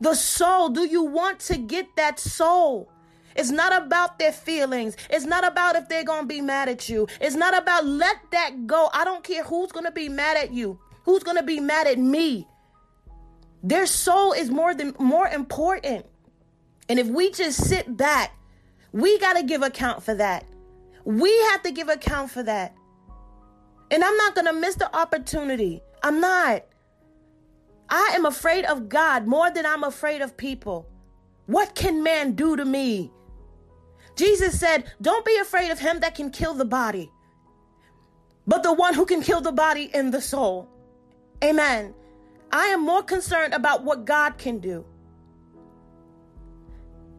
The 0.00 0.14
soul, 0.14 0.70
do 0.70 0.86
you 0.86 1.02
want 1.02 1.40
to 1.40 1.58
get 1.58 1.94
that 1.96 2.18
soul? 2.18 2.90
It's 3.36 3.50
not 3.50 3.76
about 3.82 4.18
their 4.18 4.32
feelings. 4.32 4.96
It's 5.10 5.26
not 5.26 5.46
about 5.46 5.76
if 5.76 5.90
they're 5.90 6.04
going 6.04 6.22
to 6.22 6.26
be 6.26 6.40
mad 6.40 6.70
at 6.70 6.88
you. 6.88 7.06
It's 7.20 7.36
not 7.36 7.54
about 7.54 7.84
let 7.84 8.16
that 8.30 8.66
go. 8.66 8.88
I 8.94 9.04
don't 9.04 9.22
care 9.22 9.44
who's 9.44 9.72
going 9.72 9.84
to 9.84 9.92
be 9.92 10.08
mad 10.08 10.38
at 10.38 10.54
you. 10.54 10.78
Who's 11.04 11.22
going 11.22 11.36
to 11.36 11.42
be 11.42 11.60
mad 11.60 11.86
at 11.86 11.98
me? 11.98 12.48
Their 13.62 13.84
soul 13.84 14.32
is 14.32 14.50
more 14.50 14.74
than 14.74 14.94
more 14.98 15.28
important. 15.28 16.06
And 16.88 16.98
if 16.98 17.08
we 17.08 17.30
just 17.30 17.62
sit 17.62 17.94
back, 17.94 18.32
we 18.92 19.18
got 19.18 19.34
to 19.34 19.42
give 19.42 19.62
account 19.62 20.02
for 20.02 20.14
that. 20.14 20.46
We 21.04 21.30
have 21.50 21.62
to 21.64 21.72
give 21.72 21.90
account 21.90 22.30
for 22.30 22.42
that. 22.44 22.74
And 23.94 24.02
I'm 24.02 24.16
not 24.16 24.34
going 24.34 24.46
to 24.46 24.52
miss 24.52 24.74
the 24.74 24.92
opportunity. 24.92 25.80
I'm 26.02 26.20
not. 26.20 26.64
I 27.88 28.12
am 28.16 28.24
afraid 28.24 28.64
of 28.64 28.88
God 28.88 29.28
more 29.28 29.52
than 29.52 29.64
I'm 29.64 29.84
afraid 29.84 30.20
of 30.20 30.36
people. 30.36 30.88
What 31.46 31.76
can 31.76 32.02
man 32.02 32.32
do 32.32 32.56
to 32.56 32.64
me? 32.64 33.12
Jesus 34.16 34.58
said, 34.58 34.90
Don't 35.00 35.24
be 35.24 35.38
afraid 35.38 35.70
of 35.70 35.78
him 35.78 36.00
that 36.00 36.16
can 36.16 36.30
kill 36.30 36.54
the 36.54 36.64
body, 36.64 37.08
but 38.48 38.64
the 38.64 38.72
one 38.72 38.94
who 38.94 39.06
can 39.06 39.22
kill 39.22 39.40
the 39.40 39.52
body 39.52 39.92
and 39.94 40.12
the 40.12 40.20
soul. 40.20 40.68
Amen. 41.44 41.94
I 42.50 42.66
am 42.66 42.80
more 42.80 43.04
concerned 43.04 43.54
about 43.54 43.84
what 43.84 44.06
God 44.06 44.38
can 44.38 44.58
do. 44.58 44.84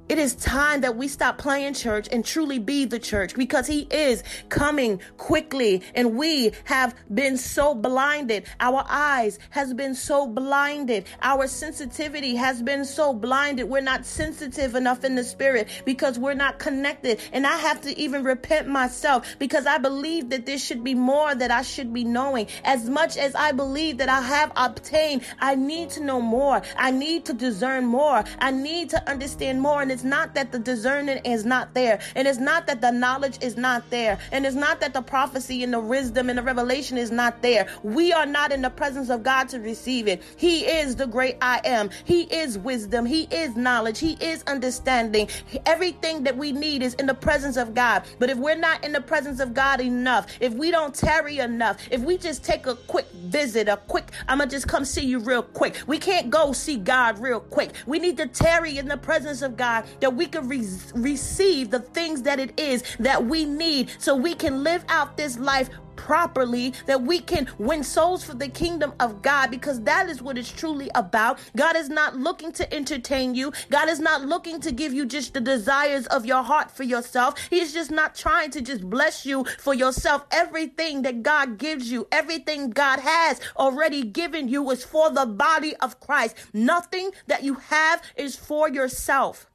It 0.07 0.19
is 0.19 0.35
time 0.35 0.81
that 0.81 0.95
we 0.95 1.07
stop 1.07 1.39
playing 1.39 1.73
church 1.73 2.07
and 2.11 2.23
truly 2.23 2.59
be 2.59 2.85
the 2.85 2.99
church 2.99 3.33
because 3.33 3.65
he 3.65 3.87
is 3.89 4.23
coming 4.49 5.01
quickly 5.17 5.81
and 5.95 6.15
we 6.15 6.51
have 6.65 6.95
been 7.11 7.37
so 7.37 7.73
blinded. 7.73 8.45
Our 8.59 8.85
eyes 8.87 9.39
has 9.49 9.73
been 9.73 9.95
so 9.95 10.27
blinded. 10.27 11.05
Our 11.23 11.47
sensitivity 11.47 12.35
has 12.35 12.61
been 12.61 12.85
so 12.85 13.13
blinded. 13.13 13.67
We're 13.67 13.81
not 13.81 14.05
sensitive 14.05 14.75
enough 14.75 15.03
in 15.03 15.15
the 15.15 15.23
spirit 15.23 15.69
because 15.85 16.19
we're 16.19 16.35
not 16.35 16.59
connected. 16.59 17.19
And 17.33 17.47
I 17.47 17.57
have 17.57 17.81
to 17.81 17.99
even 17.99 18.23
repent 18.23 18.67
myself 18.67 19.35
because 19.39 19.65
I 19.65 19.79
believe 19.79 20.29
that 20.29 20.45
there 20.45 20.59
should 20.59 20.83
be 20.83 20.93
more 20.93 21.33
that 21.33 21.49
I 21.49 21.63
should 21.63 21.91
be 21.91 22.03
knowing. 22.03 22.45
As 22.63 22.87
much 22.87 23.17
as 23.17 23.33
I 23.33 23.53
believe 23.53 23.97
that 23.97 24.09
I 24.09 24.21
have 24.21 24.51
obtained, 24.55 25.23
I 25.39 25.55
need 25.55 25.89
to 25.91 26.03
know 26.03 26.21
more. 26.21 26.61
I 26.77 26.91
need 26.91 27.25
to 27.25 27.33
discern 27.33 27.87
more. 27.87 28.23
I 28.37 28.51
need 28.51 28.91
to 28.91 29.09
understand 29.09 29.61
more. 29.61 29.81
And 29.81 29.94
it's 29.95 30.03
not 30.03 30.35
that 30.35 30.51
the 30.51 30.59
discerning 30.59 31.19
is 31.19 31.45
not 31.45 31.73
there. 31.73 32.01
And 32.15 32.27
it's 32.27 32.37
not 32.37 32.67
that 32.67 32.81
the 32.81 32.91
knowledge 32.91 33.37
is 33.41 33.55
not 33.55 33.89
there. 33.91 34.19
And 34.33 34.45
it's 34.45 34.53
not 34.57 34.81
that 34.81 34.93
the 34.93 35.01
prophecy 35.01 35.63
and 35.63 35.71
the 35.71 35.79
wisdom 35.79 36.29
and 36.29 36.37
the 36.37 36.43
revelation 36.43 36.97
is 36.97 37.11
not 37.11 37.41
there. 37.41 37.69
We 37.81 38.11
are 38.11 38.25
not 38.25 38.51
in 38.51 38.61
the 38.61 38.69
presence 38.69 39.09
of 39.09 39.23
God 39.23 39.47
to 39.49 39.59
receive 39.61 40.09
it. 40.09 40.21
He 40.35 40.65
is 40.65 40.97
the 40.97 41.07
great 41.07 41.37
I 41.41 41.61
am. 41.63 41.91
He 42.03 42.23
is 42.23 42.57
wisdom. 42.57 43.05
He 43.05 43.23
is 43.31 43.55
knowledge. 43.55 43.97
He 43.99 44.17
is 44.19 44.43
understanding. 44.47 45.29
Everything 45.65 46.23
that 46.23 46.35
we 46.35 46.51
need 46.51 46.83
is 46.83 46.95
in 46.95 47.05
the 47.05 47.13
presence 47.13 47.55
of 47.55 47.73
God. 47.73 48.03
But 48.19 48.29
if 48.29 48.37
we're 48.37 48.57
not 48.57 48.83
in 48.83 48.91
the 48.91 48.99
presence 48.99 49.39
of 49.39 49.53
God 49.53 49.79
enough, 49.79 50.27
if 50.41 50.53
we 50.53 50.71
don't 50.71 50.93
tarry 50.93 51.39
enough, 51.39 51.77
if 51.89 52.01
we 52.01 52.17
just 52.17 52.43
take 52.43 52.67
a 52.67 52.75
quick 52.75 53.09
visit, 53.13 53.69
a 53.69 53.77
quick, 53.77 54.11
I'm 54.27 54.39
going 54.39 54.49
to 54.49 54.55
just 54.57 54.67
come 54.67 54.83
see 54.83 55.05
you 55.05 55.19
real 55.19 55.43
quick. 55.43 55.77
We 55.87 55.99
can't 55.99 56.29
go 56.29 56.51
see 56.51 56.75
God 56.75 57.19
real 57.19 57.39
quick. 57.39 57.71
We 57.85 57.97
need 57.97 58.17
to 58.17 58.27
tarry 58.27 58.77
in 58.77 58.89
the 58.89 58.97
presence 58.97 59.41
of 59.41 59.55
God 59.55 59.84
that 59.99 60.13
we 60.13 60.25
can 60.25 60.47
re- 60.47 60.67
receive 60.93 61.71
the 61.71 61.79
things 61.79 62.21
that 62.23 62.39
it 62.39 62.59
is 62.59 62.83
that 62.99 63.25
we 63.25 63.45
need 63.45 63.91
so 63.99 64.15
we 64.15 64.33
can 64.33 64.63
live 64.63 64.83
out 64.89 65.17
this 65.17 65.37
life 65.37 65.69
properly, 65.95 66.73
that 66.85 67.01
we 67.01 67.19
can 67.19 67.47
win 67.57 67.83
souls 67.83 68.23
for 68.23 68.33
the 68.33 68.47
kingdom 68.47 68.93
of 68.99 69.21
God, 69.21 69.49
because 69.51 69.81
that 69.83 70.09
is 70.09 70.21
what 70.21 70.37
it's 70.37 70.51
truly 70.51 70.89
about. 70.95 71.39
God 71.55 71.75
is 71.75 71.89
not 71.89 72.15
looking 72.15 72.51
to 72.53 72.73
entertain 72.73 73.35
you, 73.35 73.51
God 73.69 73.89
is 73.89 73.99
not 73.99 74.21
looking 74.23 74.59
to 74.61 74.71
give 74.71 74.93
you 74.93 75.05
just 75.05 75.33
the 75.33 75.41
desires 75.41 76.05
of 76.07 76.25
your 76.25 76.43
heart 76.43 76.69
for 76.71 76.83
yourself. 76.83 77.39
He's 77.49 77.73
just 77.73 77.91
not 77.91 78.15
trying 78.15 78.51
to 78.51 78.61
just 78.61 78.87
bless 78.89 79.25
you 79.25 79.45
for 79.59 79.73
yourself. 79.73 80.25
Everything 80.31 81.01
that 81.03 81.23
God 81.23 81.57
gives 81.57 81.91
you, 81.91 82.07
everything 82.11 82.69
God 82.69 82.99
has 82.99 83.39
already 83.57 84.03
given 84.03 84.47
you 84.47 84.69
is 84.71 84.83
for 84.83 85.09
the 85.09 85.25
body 85.25 85.75
of 85.77 85.99
Christ. 85.99 86.35
Nothing 86.53 87.11
that 87.27 87.43
you 87.43 87.55
have 87.55 88.01
is 88.15 88.35
for 88.35 88.69
yourself. 88.69 89.47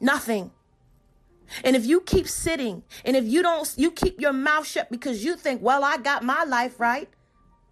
Nothing. 0.00 0.50
And 1.62 1.76
if 1.76 1.84
you 1.86 2.00
keep 2.00 2.26
sitting 2.26 2.82
and 3.04 3.16
if 3.16 3.24
you 3.24 3.42
don't, 3.42 3.72
you 3.76 3.90
keep 3.90 4.20
your 4.20 4.32
mouth 4.32 4.66
shut 4.66 4.90
because 4.90 5.24
you 5.24 5.36
think, 5.36 5.62
well, 5.62 5.84
I 5.84 5.98
got 5.98 6.24
my 6.24 6.44
life 6.44 6.80
right, 6.80 7.08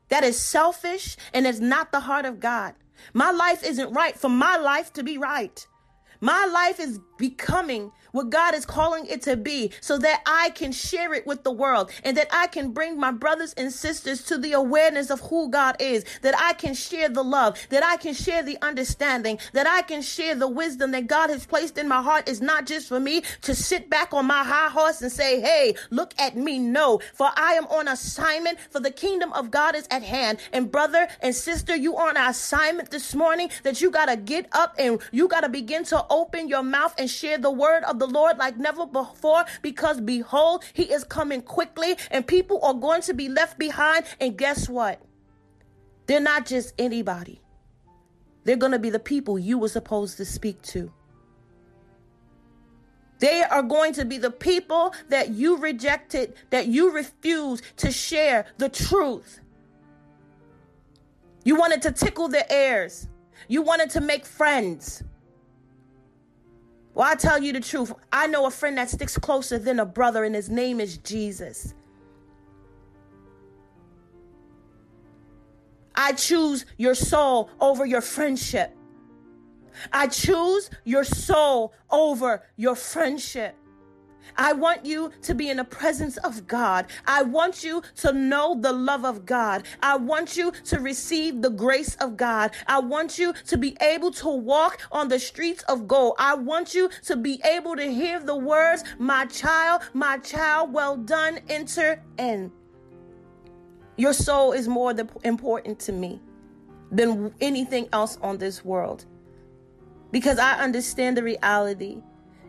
that 0.08 0.24
is 0.24 0.38
selfish 0.38 1.16
and 1.32 1.46
it's 1.46 1.58
not 1.58 1.90
the 1.90 2.00
heart 2.00 2.26
of 2.26 2.38
God. 2.38 2.74
My 3.14 3.30
life 3.30 3.64
isn't 3.64 3.92
right 3.92 4.16
for 4.16 4.28
my 4.28 4.56
life 4.56 4.92
to 4.94 5.02
be 5.02 5.18
right. 5.18 5.66
My 6.20 6.44
life 6.46 6.78
is 6.78 7.00
becoming 7.18 7.90
what 8.12 8.30
God 8.30 8.54
is 8.54 8.64
calling 8.64 9.06
it 9.06 9.22
to 9.22 9.36
be 9.36 9.72
so 9.80 9.98
that 9.98 10.22
I 10.26 10.50
can 10.50 10.72
share 10.72 11.12
it 11.14 11.26
with 11.26 11.42
the 11.42 11.52
world 11.52 11.90
and 12.04 12.16
that 12.16 12.28
I 12.30 12.46
can 12.46 12.72
bring 12.72 12.98
my 12.98 13.10
brothers 13.10 13.54
and 13.54 13.72
sisters 13.72 14.22
to 14.24 14.38
the 14.38 14.52
awareness 14.52 15.10
of 15.10 15.20
who 15.20 15.50
God 15.50 15.76
is, 15.80 16.04
that 16.22 16.34
I 16.38 16.52
can 16.54 16.74
share 16.74 17.08
the 17.08 17.24
love, 17.24 17.58
that 17.70 17.84
I 17.84 17.96
can 17.96 18.14
share 18.14 18.42
the 18.42 18.58
understanding, 18.62 19.38
that 19.52 19.66
I 19.66 19.82
can 19.82 20.02
share 20.02 20.34
the 20.34 20.48
wisdom 20.48 20.92
that 20.92 21.06
God 21.06 21.30
has 21.30 21.46
placed 21.46 21.78
in 21.78 21.88
my 21.88 22.02
heart 22.02 22.28
is 22.28 22.40
not 22.40 22.66
just 22.66 22.88
for 22.88 23.00
me 23.00 23.22
to 23.42 23.54
sit 23.54 23.90
back 23.90 24.14
on 24.14 24.26
my 24.26 24.44
high 24.44 24.68
horse 24.68 25.02
and 25.02 25.10
say, 25.10 25.40
Hey, 25.40 25.74
look 25.90 26.14
at 26.18 26.36
me. 26.36 26.58
No, 26.58 27.00
for 27.14 27.30
I 27.36 27.54
am 27.54 27.66
on 27.66 27.88
assignment 27.88 28.58
for 28.70 28.80
the 28.80 28.90
kingdom 28.90 29.32
of 29.32 29.50
God 29.50 29.74
is 29.74 29.86
at 29.90 30.02
hand. 30.02 30.38
And 30.52 30.70
brother 30.70 31.08
and 31.20 31.34
sister, 31.34 31.74
you 31.74 31.96
are 31.96 32.10
on 32.10 32.16
assignment 32.16 32.90
this 32.90 33.14
morning 33.14 33.50
that 33.62 33.80
you 33.80 33.90
got 33.90 34.06
to 34.06 34.16
get 34.16 34.46
up 34.52 34.74
and 34.78 35.00
you 35.10 35.28
got 35.28 35.40
to 35.40 35.48
begin 35.48 35.84
to 35.84 36.04
open 36.10 36.48
your 36.48 36.62
mouth 36.62 36.94
and 36.98 37.08
share 37.08 37.38
the 37.38 37.50
word 37.50 37.84
of 37.84 37.98
the 38.02 38.12
Lord 38.12 38.36
like 38.36 38.58
never 38.58 38.84
before 38.84 39.44
because 39.62 40.00
behold, 40.00 40.64
he 40.72 40.84
is 40.92 41.04
coming 41.04 41.40
quickly 41.40 41.96
and 42.10 42.26
people 42.26 42.58
are 42.64 42.74
going 42.74 43.00
to 43.02 43.14
be 43.14 43.28
left 43.28 43.58
behind. 43.58 44.06
And 44.20 44.36
guess 44.36 44.68
what? 44.68 45.00
They're 46.06 46.20
not 46.20 46.46
just 46.46 46.74
anybody. 46.78 47.40
They're 48.42 48.56
going 48.56 48.72
to 48.72 48.80
be 48.80 48.90
the 48.90 48.98
people 48.98 49.38
you 49.38 49.56
were 49.56 49.68
supposed 49.68 50.16
to 50.16 50.24
speak 50.24 50.60
to. 50.62 50.92
They 53.20 53.44
are 53.44 53.62
going 53.62 53.92
to 53.94 54.04
be 54.04 54.18
the 54.18 54.32
people 54.32 54.92
that 55.08 55.30
you 55.30 55.58
rejected, 55.58 56.34
that 56.50 56.66
you 56.66 56.90
refused 56.90 57.62
to 57.76 57.92
share 57.92 58.46
the 58.58 58.68
truth. 58.68 59.38
You 61.44 61.54
wanted 61.54 61.82
to 61.82 61.92
tickle 61.92 62.26
their 62.26 62.46
ears. 62.50 63.06
You 63.46 63.62
wanted 63.62 63.90
to 63.90 64.00
make 64.00 64.26
friends. 64.26 65.04
Well, 66.94 67.08
I 67.08 67.14
tell 67.14 67.42
you 67.42 67.52
the 67.52 67.60
truth. 67.60 67.92
I 68.12 68.26
know 68.26 68.46
a 68.46 68.50
friend 68.50 68.76
that 68.78 68.90
sticks 68.90 69.16
closer 69.16 69.58
than 69.58 69.80
a 69.80 69.86
brother, 69.86 70.24
and 70.24 70.34
his 70.34 70.50
name 70.50 70.80
is 70.80 70.98
Jesus. 70.98 71.74
I 75.94 76.12
choose 76.12 76.66
your 76.76 76.94
soul 76.94 77.50
over 77.60 77.86
your 77.86 78.00
friendship. 78.00 78.76
I 79.92 80.06
choose 80.06 80.70
your 80.84 81.04
soul 81.04 81.72
over 81.90 82.42
your 82.56 82.74
friendship. 82.74 83.56
I 84.36 84.52
want 84.52 84.84
you 84.84 85.10
to 85.22 85.34
be 85.34 85.50
in 85.50 85.58
the 85.58 85.64
presence 85.64 86.16
of 86.18 86.46
God. 86.46 86.86
I 87.06 87.22
want 87.22 87.64
you 87.64 87.82
to 87.96 88.12
know 88.12 88.56
the 88.60 88.72
love 88.72 89.04
of 89.04 89.26
God. 89.26 89.64
I 89.82 89.96
want 89.96 90.36
you 90.36 90.52
to 90.64 90.80
receive 90.80 91.42
the 91.42 91.50
grace 91.50 91.94
of 91.96 92.16
God. 92.16 92.52
I 92.66 92.80
want 92.80 93.18
you 93.18 93.32
to 93.46 93.56
be 93.56 93.76
able 93.80 94.10
to 94.12 94.28
walk 94.28 94.80
on 94.90 95.08
the 95.08 95.18
streets 95.18 95.62
of 95.64 95.86
gold. 95.86 96.14
I 96.18 96.34
want 96.34 96.74
you 96.74 96.90
to 97.04 97.16
be 97.16 97.40
able 97.44 97.76
to 97.76 97.84
hear 97.84 98.20
the 98.20 98.36
words, 98.36 98.84
My 98.98 99.26
child, 99.26 99.82
my 99.92 100.18
child, 100.18 100.72
well 100.72 100.96
done, 100.96 101.40
enter 101.48 102.02
in. 102.18 102.50
Your 103.96 104.12
soul 104.12 104.52
is 104.52 104.68
more 104.68 104.94
important 105.24 105.78
to 105.80 105.92
me 105.92 106.20
than 106.90 107.34
anything 107.40 107.88
else 107.92 108.18
on 108.22 108.38
this 108.38 108.64
world 108.64 109.06
because 110.10 110.38
I 110.38 110.58
understand 110.60 111.16
the 111.16 111.22
reality 111.22 112.02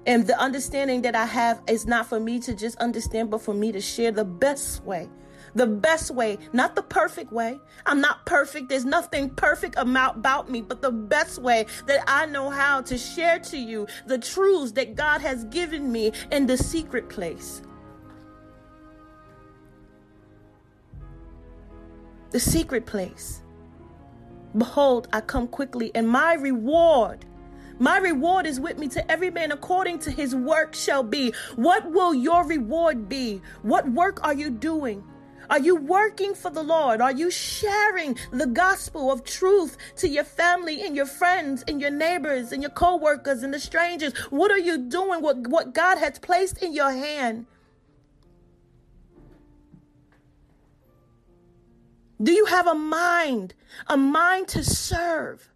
and 0.05 0.27
the 0.27 0.39
understanding 0.39 1.01
that 1.03 1.15
I 1.15 1.25
have 1.25 1.61
is 1.67 1.85
not 1.85 2.07
for 2.07 2.19
me 2.19 2.39
to 2.41 2.53
just 2.53 2.77
understand, 2.77 3.31
but 3.31 3.41
for 3.41 3.53
me 3.53 3.71
to 3.71 3.81
share 3.81 4.11
the 4.11 4.25
best 4.25 4.83
way. 4.83 5.09
The 5.55 5.67
best 5.67 6.09
way, 6.09 6.39
not 6.51 6.75
the 6.75 6.81
perfect 6.81 7.31
way. 7.31 7.59
I'm 7.85 8.01
not 8.01 8.25
perfect. 8.25 8.69
There's 8.69 8.85
nothing 8.85 9.29
perfect 9.29 9.75
about 9.77 10.49
me, 10.49 10.61
but 10.61 10.81
the 10.81 10.91
best 10.91 11.39
way 11.39 11.67
that 11.85 12.03
I 12.07 12.25
know 12.25 12.49
how 12.49 12.81
to 12.81 12.97
share 12.97 13.37
to 13.39 13.57
you 13.57 13.85
the 14.07 14.17
truths 14.17 14.71
that 14.73 14.95
God 14.95 15.21
has 15.21 15.43
given 15.45 15.91
me 15.91 16.11
in 16.31 16.47
the 16.47 16.57
secret 16.57 17.07
place. 17.07 17.61
The 22.31 22.39
secret 22.39 22.87
place. 22.87 23.43
Behold, 24.57 25.07
I 25.13 25.21
come 25.21 25.47
quickly, 25.47 25.91
and 25.93 26.09
my 26.09 26.33
reward 26.33 27.25
my 27.79 27.97
reward 27.97 28.45
is 28.45 28.59
with 28.59 28.77
me 28.77 28.87
to 28.89 29.11
every 29.11 29.31
man 29.31 29.51
according 29.51 29.99
to 29.99 30.11
his 30.11 30.35
work 30.35 30.75
shall 30.75 31.03
be. 31.03 31.33
What 31.55 31.91
will 31.91 32.13
your 32.13 32.45
reward 32.45 33.09
be? 33.09 33.41
What 33.61 33.89
work 33.89 34.23
are 34.23 34.33
you 34.33 34.49
doing? 34.49 35.03
Are 35.49 35.59
you 35.59 35.75
working 35.75 36.33
for 36.33 36.49
the 36.49 36.63
Lord? 36.63 37.01
Are 37.01 37.11
you 37.11 37.29
sharing 37.29 38.17
the 38.31 38.47
gospel 38.47 39.11
of 39.11 39.23
truth 39.23 39.77
to 39.97 40.07
your 40.07 40.23
family 40.23 40.81
and 40.83 40.95
your 40.95 41.05
friends 41.05 41.63
and 41.67 41.81
your 41.81 41.91
neighbors 41.91 42.51
and 42.51 42.61
your 42.61 42.71
co-workers 42.71 43.43
and 43.43 43.53
the 43.53 43.59
strangers? 43.59 44.13
What 44.29 44.51
are 44.51 44.59
you 44.59 44.77
doing? 44.77 45.21
What, 45.21 45.47
what 45.47 45.73
God 45.73 45.97
has 45.97 46.17
placed 46.19 46.63
in 46.63 46.73
your 46.73 46.91
hand? 46.91 47.45
Do 52.21 52.31
you 52.31 52.45
have 52.45 52.67
a 52.67 52.75
mind, 52.75 53.53
a 53.87 53.97
mind 53.97 54.47
to 54.49 54.63
serve? 54.63 55.52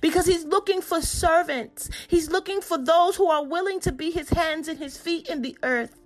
Because 0.00 0.26
he's 0.26 0.44
looking 0.44 0.80
for 0.80 1.00
servants. 1.00 1.90
He's 2.08 2.30
looking 2.30 2.60
for 2.60 2.78
those 2.78 3.16
who 3.16 3.28
are 3.28 3.44
willing 3.44 3.80
to 3.80 3.92
be 3.92 4.10
his 4.10 4.30
hands 4.30 4.68
and 4.68 4.78
his 4.78 4.96
feet 4.96 5.28
in 5.28 5.42
the 5.42 5.56
earth. 5.62 6.03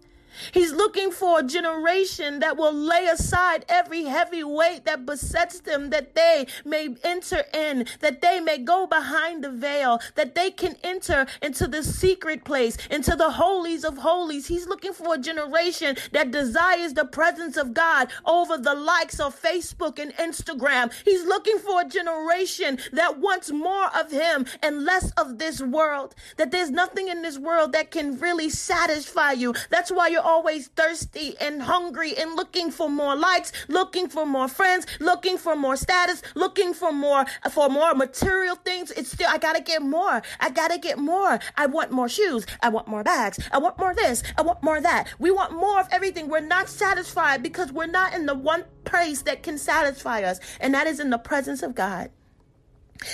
He's 0.52 0.72
looking 0.72 1.10
for 1.10 1.40
a 1.40 1.42
generation 1.42 2.40
that 2.40 2.56
will 2.56 2.72
lay 2.72 3.06
aside 3.06 3.64
every 3.68 4.04
heavy 4.04 4.44
weight 4.44 4.84
that 4.84 5.06
besets 5.06 5.60
them, 5.60 5.90
that 5.90 6.14
they 6.14 6.46
may 6.64 6.94
enter 7.02 7.44
in, 7.52 7.86
that 8.00 8.20
they 8.20 8.40
may 8.40 8.58
go 8.58 8.86
behind 8.86 9.42
the 9.42 9.50
veil, 9.50 10.00
that 10.14 10.34
they 10.34 10.50
can 10.50 10.76
enter 10.82 11.26
into 11.42 11.66
the 11.66 11.82
secret 11.82 12.44
place, 12.44 12.76
into 12.90 13.16
the 13.16 13.30
holies 13.30 13.84
of 13.84 13.98
holies. 13.98 14.46
He's 14.46 14.66
looking 14.66 14.92
for 14.92 15.14
a 15.14 15.18
generation 15.18 15.96
that 16.12 16.30
desires 16.30 16.94
the 16.94 17.04
presence 17.04 17.56
of 17.56 17.74
God 17.74 18.08
over 18.24 18.56
the 18.56 18.74
likes 18.74 19.20
of 19.20 19.40
Facebook 19.40 19.98
and 19.98 20.12
Instagram. 20.14 20.92
He's 21.04 21.24
looking 21.24 21.58
for 21.58 21.82
a 21.82 21.88
generation 21.88 22.78
that 22.92 23.18
wants 23.18 23.50
more 23.50 23.88
of 23.96 24.10
Him 24.10 24.46
and 24.62 24.84
less 24.84 25.10
of 25.12 25.38
this 25.38 25.60
world, 25.60 26.14
that 26.36 26.50
there's 26.50 26.70
nothing 26.70 27.08
in 27.08 27.22
this 27.22 27.38
world 27.38 27.72
that 27.72 27.90
can 27.90 28.18
really 28.18 28.50
satisfy 28.50 29.32
you. 29.32 29.54
That's 29.70 29.90
why 29.90 30.08
you're 30.08 30.27
always 30.28 30.68
thirsty 30.68 31.34
and 31.40 31.62
hungry 31.62 32.12
and 32.16 32.36
looking 32.36 32.70
for 32.70 32.90
more 32.90 33.16
likes, 33.16 33.50
looking 33.68 34.08
for 34.08 34.26
more 34.26 34.46
friends, 34.46 34.86
looking 35.00 35.38
for 35.38 35.56
more 35.56 35.74
status, 35.74 36.22
looking 36.34 36.74
for 36.74 36.92
more 36.92 37.24
for 37.50 37.70
more 37.70 37.94
material 37.94 38.56
things. 38.56 38.90
It's 38.90 39.10
still 39.10 39.28
I 39.28 39.38
gotta 39.38 39.62
get 39.62 39.80
more. 39.80 40.20
I 40.38 40.50
gotta 40.50 40.78
get 40.78 40.98
more. 40.98 41.38
I 41.56 41.64
want 41.66 41.92
more 41.92 42.10
shoes. 42.10 42.44
I 42.62 42.68
want 42.68 42.88
more 42.88 43.02
bags. 43.02 43.38
I 43.50 43.58
want 43.58 43.78
more 43.78 43.94
this. 43.94 44.22
I 44.36 44.42
want 44.42 44.62
more 44.62 44.80
that. 44.82 45.08
We 45.18 45.30
want 45.30 45.52
more 45.54 45.80
of 45.80 45.88
everything. 45.90 46.28
We're 46.28 46.40
not 46.40 46.68
satisfied 46.68 47.42
because 47.42 47.72
we're 47.72 47.86
not 47.86 48.12
in 48.12 48.26
the 48.26 48.34
one 48.34 48.64
place 48.84 49.22
that 49.22 49.42
can 49.42 49.56
satisfy 49.56 50.22
us, 50.22 50.40
and 50.60 50.74
that 50.74 50.86
is 50.86 51.00
in 51.00 51.08
the 51.08 51.18
presence 51.18 51.62
of 51.62 51.74
God. 51.74 52.10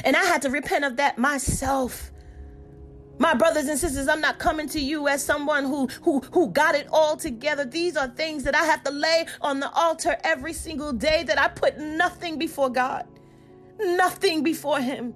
And 0.05 0.17
I 0.17 0.25
had 0.25 0.43
to 0.43 0.51
repent 0.51 0.85
of 0.85 0.97
that 0.97 1.17
myself. 1.19 2.11
My 3.25 3.33
brothers 3.33 3.69
and 3.69 3.79
sisters, 3.79 4.07
I'm 4.07 4.21
not 4.21 4.39
coming 4.39 4.69
to 4.69 4.79
you 4.79 5.09
as 5.09 5.25
someone 5.25 5.65
who 5.65 5.87
who 6.03 6.21
who 6.31 6.51
got 6.51 6.75
it 6.75 6.87
all 6.93 7.17
together. 7.17 7.65
These 7.65 7.97
are 7.97 8.07
things 8.07 8.45
that 8.45 8.55
I 8.55 8.67
have 8.67 8.85
to 8.85 8.91
lay 8.91 9.25
on 9.41 9.61
the 9.61 9.71
altar 9.73 10.19
every 10.23 10.53
single 10.53 10.93
day 10.93 11.23
that 11.23 11.39
I 11.41 11.49
put 11.49 11.79
nothing 11.79 12.39
before 12.39 12.69
God. 12.69 13.07
Nothing 13.81 14.43
before 14.43 14.79
him. 14.79 15.15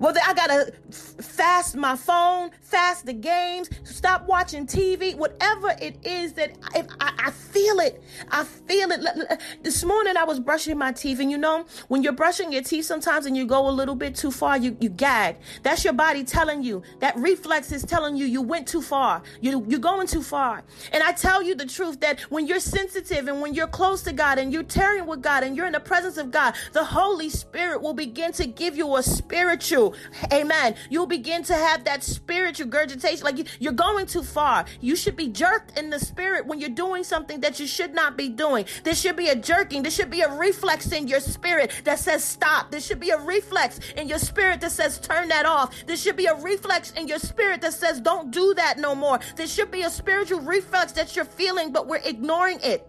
Whether 0.00 0.20
I 0.26 0.32
gotta 0.32 0.72
fast 1.20 1.76
my 1.76 1.94
phone, 1.94 2.52
fast 2.62 3.04
the 3.04 3.12
games, 3.12 3.68
stop 3.84 4.26
watching 4.26 4.66
TV, 4.66 5.14
whatever 5.14 5.76
it 5.78 5.98
is 6.02 6.32
that 6.32 6.56
I, 6.74 6.86
I, 6.98 7.12
I, 7.26 7.30
feel 7.30 7.80
it. 7.80 8.02
I 8.30 8.44
feel 8.44 8.90
it. 8.92 9.40
This 9.62 9.84
morning 9.84 10.16
I 10.16 10.24
was 10.24 10.40
brushing 10.40 10.78
my 10.78 10.92
teeth, 10.92 11.20
and 11.20 11.30
you 11.30 11.36
know, 11.36 11.66
when 11.88 12.02
you're 12.02 12.14
brushing 12.14 12.50
your 12.50 12.62
teeth 12.62 12.86
sometimes 12.86 13.26
and 13.26 13.36
you 13.36 13.44
go 13.44 13.68
a 13.68 13.70
little 13.70 13.94
bit 13.94 14.14
too 14.14 14.30
far, 14.30 14.56
you, 14.56 14.74
you 14.80 14.88
gag. 14.88 15.36
That's 15.62 15.84
your 15.84 15.92
body 15.92 16.24
telling 16.24 16.62
you. 16.62 16.82
That 17.00 17.14
reflex 17.18 17.70
is 17.70 17.82
telling 17.82 18.16
you 18.16 18.24
you 18.24 18.40
went 18.40 18.66
too 18.66 18.80
far. 18.80 19.22
You, 19.42 19.66
you're 19.68 19.80
going 19.80 20.06
too 20.06 20.22
far. 20.22 20.64
And 20.92 21.02
I 21.02 21.12
tell 21.12 21.42
you 21.42 21.54
the 21.54 21.66
truth 21.66 22.00
that 22.00 22.20
when 22.30 22.46
you're 22.46 22.58
sensitive 22.58 23.28
and 23.28 23.42
when 23.42 23.52
you're 23.52 23.66
close 23.66 24.00
to 24.04 24.14
God 24.14 24.38
and 24.38 24.50
you're 24.50 24.62
tearing 24.62 25.04
with 25.04 25.20
God 25.20 25.42
and 25.42 25.54
you're 25.54 25.66
in 25.66 25.72
the 25.72 25.80
presence 25.80 26.16
of 26.16 26.30
God, 26.30 26.54
the 26.72 26.84
Holy 26.84 27.28
Spirit 27.28 27.82
will 27.82 27.92
begin 27.92 28.32
to 28.32 28.46
give 28.46 28.78
you 28.78 28.96
a 28.96 29.02
spiritual 29.02 29.89
Amen. 30.32 30.74
You'll 30.88 31.06
begin 31.06 31.42
to 31.44 31.54
have 31.54 31.84
that 31.84 32.02
spiritual 32.02 32.66
regurgitation. 32.66 33.24
Like 33.24 33.48
you're 33.60 33.72
going 33.72 34.06
too 34.06 34.22
far. 34.22 34.64
You 34.80 34.96
should 34.96 35.16
be 35.16 35.28
jerked 35.28 35.78
in 35.78 35.90
the 35.90 35.98
spirit 35.98 36.46
when 36.46 36.60
you're 36.60 36.70
doing 36.70 37.04
something 37.04 37.40
that 37.40 37.58
you 37.60 37.66
should 37.66 37.94
not 37.94 38.16
be 38.16 38.28
doing. 38.28 38.66
There 38.84 38.94
should 38.94 39.16
be 39.16 39.28
a 39.28 39.36
jerking. 39.36 39.82
There 39.82 39.90
should 39.90 40.10
be 40.10 40.22
a 40.22 40.32
reflex 40.32 40.92
in 40.92 41.08
your 41.08 41.20
spirit 41.20 41.72
that 41.84 41.98
says 41.98 42.24
stop. 42.24 42.70
There 42.70 42.80
should 42.80 43.00
be 43.00 43.10
a 43.10 43.18
reflex 43.18 43.80
in 43.96 44.08
your 44.08 44.18
spirit 44.18 44.60
that 44.60 44.72
says 44.72 44.98
turn 44.98 45.28
that 45.28 45.46
off. 45.46 45.74
There 45.86 45.96
should 45.96 46.16
be 46.16 46.26
a 46.26 46.34
reflex 46.34 46.92
in 46.92 47.08
your 47.08 47.18
spirit 47.18 47.60
that 47.62 47.74
says 47.74 48.00
don't 48.00 48.30
do 48.30 48.54
that 48.54 48.78
no 48.78 48.94
more. 48.94 49.20
There 49.36 49.46
should 49.46 49.70
be 49.70 49.82
a 49.82 49.90
spiritual 49.90 50.40
reflex 50.40 50.92
that 50.92 51.16
you're 51.16 51.24
feeling, 51.24 51.72
but 51.72 51.86
we're 51.86 52.02
ignoring 52.04 52.60
it. 52.62 52.86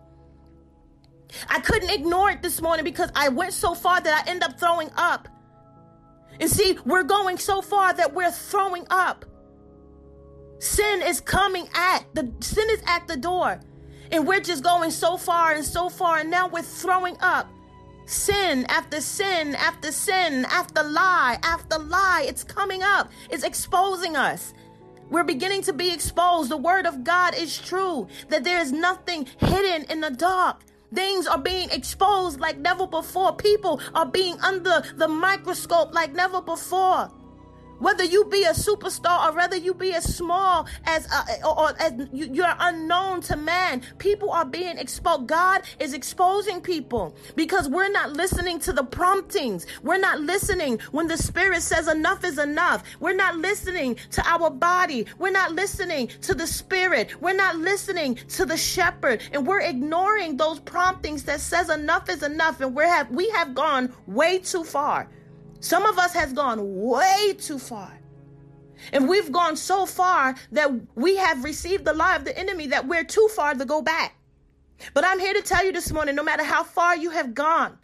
I 1.49 1.59
couldn't 1.59 1.89
ignore 1.89 2.29
it 2.29 2.41
this 2.41 2.61
morning 2.61 2.83
because 2.83 3.09
I 3.15 3.29
went 3.29 3.53
so 3.53 3.73
far 3.73 4.01
that 4.01 4.25
I 4.25 4.29
end 4.29 4.43
up 4.43 4.59
throwing 4.59 4.89
up. 4.95 5.27
And 6.41 6.49
see, 6.49 6.77
we're 6.85 7.03
going 7.03 7.37
so 7.37 7.61
far 7.61 7.93
that 7.93 8.15
we're 8.15 8.31
throwing 8.31 8.87
up. 8.89 9.25
Sin 10.57 11.03
is 11.03 11.21
coming 11.21 11.69
at 11.73 12.05
the 12.13 12.33
sin 12.39 12.67
is 12.71 12.81
at 12.87 13.07
the 13.07 13.15
door. 13.15 13.59
And 14.11 14.27
we're 14.27 14.41
just 14.41 14.63
going 14.63 14.91
so 14.91 15.17
far 15.17 15.53
and 15.53 15.63
so 15.63 15.87
far, 15.87 16.17
and 16.17 16.29
now 16.29 16.47
we're 16.49 16.63
throwing 16.63 17.15
up. 17.21 17.47
Sin 18.07 18.65
after 18.67 18.99
sin 18.99 19.55
after 19.55 19.91
sin 19.91 20.45
after 20.49 20.83
lie 20.83 21.37
after 21.43 21.77
lie. 21.77 22.25
It's 22.27 22.43
coming 22.43 22.81
up. 22.83 23.11
It's 23.29 23.43
exposing 23.43 24.17
us. 24.17 24.53
We're 25.11 25.23
beginning 25.23 25.61
to 25.63 25.73
be 25.73 25.93
exposed. 25.93 26.49
The 26.49 26.57
word 26.57 26.87
of 26.87 27.03
God 27.03 27.35
is 27.35 27.57
true, 27.57 28.07
that 28.29 28.43
there 28.43 28.59
is 28.59 28.71
nothing 28.71 29.27
hidden 29.37 29.89
in 29.91 30.01
the 30.01 30.09
dark. 30.09 30.63
Things 30.93 31.25
are 31.27 31.37
being 31.37 31.69
exposed 31.71 32.39
like 32.39 32.57
never 32.57 32.85
before. 32.85 33.33
People 33.35 33.79
are 33.95 34.05
being 34.05 34.39
under 34.41 34.83
the 34.95 35.07
microscope 35.07 35.93
like 35.93 36.13
never 36.13 36.41
before. 36.41 37.09
Whether 37.81 38.03
you 38.03 38.25
be 38.25 38.43
a 38.43 38.51
superstar 38.51 39.27
or 39.27 39.35
whether 39.35 39.57
you 39.57 39.73
be 39.73 39.93
as 39.93 40.15
small 40.15 40.67
as 40.85 41.07
uh, 41.11 41.23
or, 41.43 41.59
or 41.61 41.81
as 41.81 41.93
you're 42.13 42.55
unknown 42.59 43.21
to 43.21 43.35
man, 43.35 43.81
people 43.97 44.29
are 44.29 44.45
being 44.45 44.77
exposed. 44.77 45.25
God 45.25 45.63
is 45.79 45.95
exposing 45.95 46.61
people 46.61 47.15
because 47.35 47.67
we're 47.67 47.89
not 47.89 48.13
listening 48.13 48.59
to 48.59 48.71
the 48.71 48.83
promptings. 48.83 49.65
We're 49.81 49.97
not 49.97 50.19
listening 50.21 50.77
when 50.91 51.07
the 51.07 51.17
Spirit 51.17 51.63
says 51.63 51.87
enough 51.87 52.23
is 52.23 52.37
enough. 52.37 52.83
We're 52.99 53.15
not 53.15 53.37
listening 53.37 53.97
to 54.11 54.23
our 54.29 54.51
body. 54.51 55.07
We're 55.17 55.31
not 55.31 55.53
listening 55.53 56.09
to 56.21 56.35
the 56.35 56.45
Spirit. 56.45 57.19
We're 57.19 57.33
not 57.33 57.57
listening 57.57 58.15
to 58.29 58.45
the 58.45 58.57
Shepherd, 58.57 59.23
and 59.33 59.47
we're 59.47 59.61
ignoring 59.61 60.37
those 60.37 60.59
promptings 60.59 61.23
that 61.23 61.41
says 61.41 61.71
enough 61.71 62.09
is 62.09 62.21
enough. 62.21 62.61
And 62.61 62.75
we 62.75 62.83
have 62.83 63.09
we 63.09 63.27
have 63.31 63.55
gone 63.55 63.91
way 64.05 64.37
too 64.37 64.63
far. 64.63 65.09
Some 65.61 65.85
of 65.85 65.99
us 65.99 66.13
has 66.13 66.33
gone 66.33 66.59
way 66.81 67.35
too 67.37 67.59
far. 67.59 67.97
And 68.91 69.07
we've 69.07 69.31
gone 69.31 69.55
so 69.55 69.85
far 69.85 70.35
that 70.51 70.71
we 70.95 71.17
have 71.17 71.43
received 71.43 71.85
the 71.85 71.93
lie 71.93 72.15
of 72.15 72.25
the 72.25 72.37
enemy 72.37 72.67
that 72.67 72.87
we're 72.87 73.03
too 73.03 73.29
far 73.35 73.53
to 73.53 73.63
go 73.63 73.81
back. 73.81 74.15
But 74.95 75.05
I'm 75.05 75.19
here 75.19 75.35
to 75.35 75.41
tell 75.43 75.63
you 75.63 75.71
this 75.71 75.91
morning 75.91 76.15
no 76.15 76.23
matter 76.23 76.43
how 76.43 76.63
far 76.63 76.97
you 76.97 77.11
have 77.11 77.35
gone, 77.35 77.77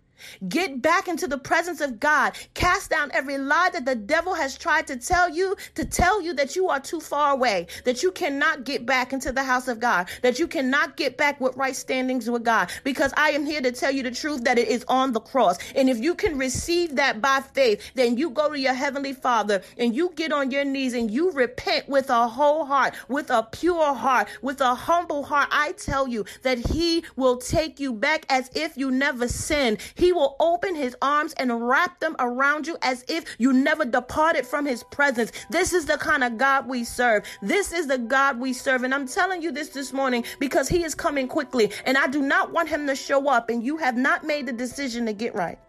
Get 0.47 0.82
back 0.82 1.08
into 1.08 1.27
the 1.27 1.38
presence 1.38 1.82
of 1.82 1.99
God. 1.99 2.34
Cast 2.53 2.89
down 2.89 3.12
every 3.13 3.38
lie 3.38 3.69
that 3.73 3.86
the 3.86 3.95
devil 3.95 4.34
has 4.34 4.58
tried 4.58 4.88
to 4.88 4.97
tell 4.97 5.30
you, 5.30 5.56
to 5.75 5.86
tell 5.86 6.21
you 6.21 6.34
that 6.34 6.56
you 6.56 6.69
are 6.69 6.80
too 6.80 6.99
far 6.99 7.34
away, 7.34 7.67
that 7.86 8.03
you 8.03 8.12
cannot 8.12 8.63
get 8.63 8.86
back 8.86 9.13
into 9.13 9.32
the 9.32 9.43
house 9.43 9.67
of 9.67 9.80
God, 9.80 10.10
that 10.21 10.39
you 10.39 10.47
cannot 10.47 10.97
get 10.97 11.17
back 11.17 11.39
with 11.39 11.56
right 11.56 11.75
standings 11.75 12.30
with 12.30 12.43
God. 12.43 12.71
Because 12.84 13.13
I 13.17 13.32
am 13.32 13.45
here 13.45 13.62
to 13.62 13.71
tell 13.71 13.91
you 13.91 14.03
the 14.03 14.12
truth 14.12 14.43
that 14.43 14.58
it 14.58 14.67
is 14.67 14.86
on 14.88 15.13
the 15.13 15.19
cross. 15.19 15.58
And 15.75 15.89
if 15.89 15.97
you 15.99 16.15
can 16.15 16.38
receive 16.38 16.95
that 16.95 17.21
by 17.21 17.41
faith, 17.41 17.82
then 17.95 18.17
you 18.17 18.30
go 18.30 18.51
to 18.51 18.60
your 18.60 18.73
heavenly 18.73 19.13
Father 19.13 19.62
and 19.77 19.95
you 19.95 20.12
get 20.15 20.32
on 20.32 20.51
your 20.51 20.65
knees 20.65 20.93
and 20.93 21.10
you 21.12 21.32
repent 21.32 21.88
with 21.88 22.10
a 22.10 22.27
whole 22.27 22.65
heart, 22.65 22.93
with 23.08 23.30
a 23.30 23.43
pure 23.51 23.93
heart, 23.93 24.27
with 24.41 24.62
a 24.62 24.75
humble 24.75 25.23
heart. 25.23 25.49
I 25.51 25.73
tell 25.73 26.08
you 26.08 26.25
that 26.43 26.58
He 26.58 27.03
will 27.15 27.38
take 27.38 27.80
you 27.80 27.93
back 27.93 28.25
as 28.30 28.49
if 28.56 28.77
you 28.77 28.91
never 28.91 29.27
sinned. 29.27 29.80
He 29.95 30.07
he 30.08 30.13
will 30.13 30.38
open 30.39 30.74
his 30.74 30.96
arms 31.02 31.34
and 31.34 31.67
wrap 31.67 32.00
them 32.00 32.15
around 32.20 32.65
you 32.65 32.78
as 32.82 33.04
if 33.10 33.36
you 33.38 33.52
never 33.52 33.84
departed 33.84 34.48
from 34.48 34.65
his 34.65 34.82
presence. 34.84 35.34
This 35.50 35.74
is 35.74 35.86
the 35.86 35.98
kind 35.98 36.24
of 36.24 36.38
God 36.38 36.65
we 36.65 36.86
serve. 36.86 37.26
This 37.41 37.74
is 37.74 37.88
the 37.88 37.98
God 37.98 38.39
we 38.39 38.54
serve. 38.54 38.84
And 38.84 38.93
I'm 38.93 39.06
telling 39.06 39.41
you 39.41 39.52
this 39.52 39.67
this 39.67 39.91
morning 39.91 40.24
because 40.39 40.70
he 40.70 40.86
is 40.86 40.96
coming 40.96 41.28
quickly. 41.28 41.74
And 41.84 41.98
I 41.98 42.08
do 42.08 42.22
not 42.22 42.54
want 42.54 42.70
him 42.70 42.88
to 42.88 42.96
show 42.96 43.28
up 43.28 43.50
and 43.50 43.62
you 43.62 43.76
have 43.76 43.98
not 43.98 44.24
made 44.24 44.46
the 44.46 44.54
decision 44.54 45.06
to 45.08 45.13
get 45.13 45.36
right. 45.36 45.60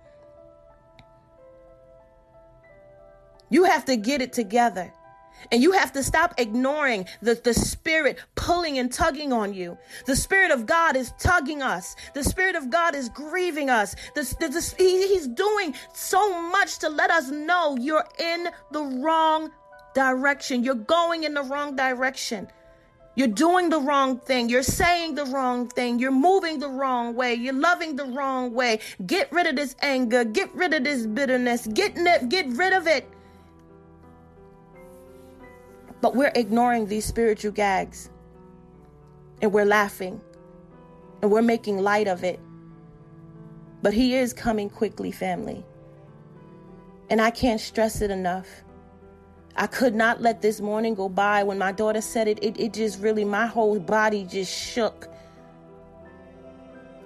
You 3.50 3.64
have 3.64 3.86
to 3.86 3.96
get 3.96 4.22
it 4.22 4.32
together. 4.32 4.92
And 5.50 5.62
you 5.62 5.72
have 5.72 5.92
to 5.92 6.02
stop 6.02 6.34
ignoring 6.38 7.06
the, 7.22 7.34
the 7.34 7.54
spirit 7.54 8.18
pulling 8.34 8.78
and 8.78 8.92
tugging 8.92 9.32
on 9.32 9.54
you. 9.54 9.78
The 10.06 10.16
spirit 10.16 10.50
of 10.50 10.66
God 10.66 10.96
is 10.96 11.12
tugging 11.18 11.62
us. 11.62 11.96
The 12.14 12.24
spirit 12.24 12.56
of 12.56 12.70
God 12.70 12.94
is 12.94 13.08
grieving 13.08 13.70
us. 13.70 13.94
The, 14.14 14.22
the, 14.40 14.48
the, 14.48 14.74
he, 14.78 15.08
he's 15.08 15.26
doing 15.26 15.74
so 15.92 16.40
much 16.50 16.78
to 16.78 16.88
let 16.88 17.10
us 17.10 17.30
know 17.30 17.76
you're 17.78 18.06
in 18.18 18.48
the 18.72 18.82
wrong 18.82 19.50
direction. 19.94 20.62
You're 20.62 20.74
going 20.74 21.24
in 21.24 21.34
the 21.34 21.42
wrong 21.42 21.76
direction. 21.76 22.48
You're 23.18 23.26
doing 23.26 23.68
the 23.68 23.80
wrong 23.80 24.20
thing. 24.20 24.48
You're 24.48 24.62
saying 24.62 25.16
the 25.16 25.24
wrong 25.24 25.66
thing. 25.66 25.98
You're 25.98 26.12
moving 26.12 26.60
the 26.60 26.68
wrong 26.68 27.16
way. 27.16 27.34
You're 27.34 27.52
loving 27.52 27.96
the 27.96 28.04
wrong 28.04 28.54
way. 28.54 28.78
Get 29.06 29.32
rid 29.32 29.48
of 29.48 29.56
this 29.56 29.74
anger. 29.82 30.22
Get 30.22 30.54
rid 30.54 30.72
of 30.72 30.84
this 30.84 31.04
bitterness. 31.04 31.66
Get, 31.66 31.96
get 32.28 32.46
rid 32.50 32.72
of 32.72 32.86
it. 32.86 33.10
But 36.00 36.14
we're 36.14 36.32
ignoring 36.34 36.86
these 36.86 37.04
spiritual 37.04 37.52
gags 37.52 38.10
and 39.42 39.52
we're 39.52 39.64
laughing 39.64 40.20
and 41.22 41.30
we're 41.30 41.42
making 41.42 41.78
light 41.78 42.06
of 42.06 42.24
it. 42.24 42.40
But 43.82 43.94
He 43.94 44.14
is 44.14 44.32
coming 44.32 44.70
quickly, 44.70 45.10
family. 45.10 45.64
And 47.10 47.20
I 47.20 47.30
can't 47.30 47.60
stress 47.60 48.00
it 48.00 48.10
enough. 48.10 48.46
I 49.56 49.66
could 49.66 49.94
not 49.94 50.20
let 50.22 50.40
this 50.40 50.60
morning 50.60 50.94
go 50.94 51.08
by. 51.08 51.42
When 51.42 51.58
my 51.58 51.72
daughter 51.72 52.00
said 52.00 52.28
it, 52.28 52.38
it, 52.42 52.60
it 52.60 52.72
just 52.72 53.00
really, 53.00 53.24
my 53.24 53.46
whole 53.46 53.80
body 53.80 54.24
just 54.24 54.52
shook. 54.52 55.08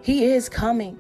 He 0.02 0.24
is 0.26 0.48
coming. 0.48 0.98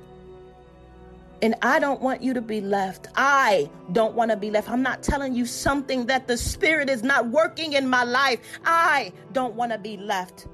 And 1.42 1.56
I 1.62 1.80
don't 1.80 2.00
want 2.00 2.22
you 2.22 2.34
to 2.34 2.40
be 2.40 2.60
left. 2.60 3.08
I 3.16 3.68
don't 3.92 4.14
want 4.14 4.30
to 4.30 4.36
be 4.36 4.50
left. 4.50 4.70
I'm 4.70 4.82
not 4.82 5.02
telling 5.02 5.34
you 5.34 5.44
something 5.44 6.06
that 6.06 6.28
the 6.28 6.36
Spirit 6.36 6.88
is 6.88 7.02
not 7.02 7.28
working 7.28 7.72
in 7.72 7.88
my 7.88 8.04
life. 8.04 8.38
I 8.64 9.12
don't 9.32 9.54
want 9.54 9.72
to 9.72 9.78
be 9.78 9.96
left. 9.96 10.46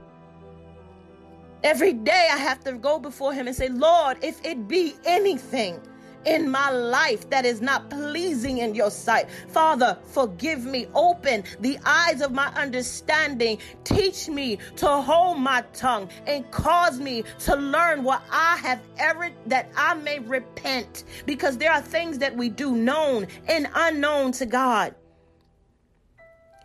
Every 1.62 1.92
day 1.92 2.28
I 2.32 2.38
have 2.38 2.64
to 2.64 2.72
go 2.72 2.98
before 2.98 3.34
Him 3.34 3.48
and 3.48 3.56
say, 3.56 3.68
Lord, 3.68 4.18
if 4.22 4.44
it 4.44 4.66
be 4.66 4.94
anything, 5.04 5.80
in 6.24 6.50
my 6.50 6.70
life 6.70 7.28
that 7.30 7.44
is 7.44 7.60
not 7.60 7.90
pleasing 7.90 8.58
in 8.58 8.74
your 8.74 8.90
sight. 8.90 9.28
Father, 9.48 9.96
forgive 10.12 10.64
me. 10.64 10.86
Open 10.94 11.44
the 11.60 11.78
eyes 11.84 12.20
of 12.20 12.32
my 12.32 12.46
understanding. 12.54 13.58
Teach 13.84 14.28
me 14.28 14.58
to 14.76 14.86
hold 14.86 15.38
my 15.38 15.62
tongue 15.72 16.08
and 16.26 16.48
cause 16.50 17.00
me 17.00 17.24
to 17.40 17.56
learn 17.56 18.04
what 18.04 18.22
I 18.30 18.56
have 18.56 18.80
erred 18.98 19.32
that 19.46 19.70
I 19.76 19.94
may 19.94 20.18
repent. 20.18 21.04
Because 21.26 21.58
there 21.58 21.72
are 21.72 21.82
things 21.82 22.18
that 22.18 22.36
we 22.36 22.48
do 22.48 22.74
known 22.74 23.26
and 23.48 23.68
unknown 23.74 24.32
to 24.32 24.46
God. 24.46 24.94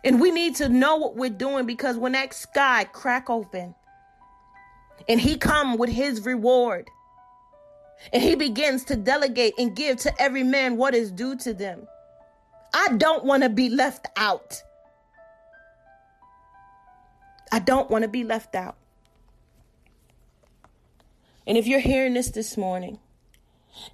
And 0.04 0.20
we 0.20 0.30
need 0.30 0.56
to 0.56 0.68
know 0.68 0.96
what 0.96 1.16
we're 1.16 1.30
doing 1.30 1.64
because 1.64 1.96
when 1.96 2.12
that 2.12 2.34
sky 2.34 2.84
crack 2.84 3.30
open 3.30 3.74
and 5.08 5.18
he 5.18 5.38
come 5.38 5.78
with 5.78 5.88
his 5.88 6.24
reward, 6.26 6.90
and 8.12 8.22
he 8.22 8.34
begins 8.34 8.84
to 8.84 8.96
delegate 8.96 9.54
and 9.58 9.74
give 9.74 9.98
to 9.98 10.22
every 10.22 10.42
man 10.42 10.76
what 10.76 10.94
is 10.94 11.10
due 11.10 11.36
to 11.38 11.54
them. 11.54 11.86
I 12.72 12.88
don't 12.96 13.24
want 13.24 13.42
to 13.42 13.48
be 13.48 13.68
left 13.68 14.06
out. 14.16 14.62
I 17.52 17.60
don't 17.60 17.90
want 17.90 18.02
to 18.02 18.08
be 18.08 18.24
left 18.24 18.54
out. 18.54 18.76
And 21.46 21.56
if 21.56 21.66
you're 21.66 21.80
hearing 21.80 22.14
this 22.14 22.30
this 22.30 22.56
morning 22.56 22.98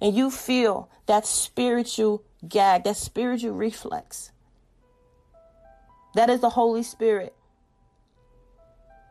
and 0.01 0.15
you 0.15 0.31
feel 0.31 0.89
that 1.05 1.27
spiritual 1.27 2.23
gag, 2.47 2.85
that 2.85 2.97
spiritual 2.97 3.51
reflex, 3.51 4.31
that 6.15 6.29
is 6.29 6.39
the 6.39 6.49
Holy 6.49 6.83
Spirit 6.83 7.35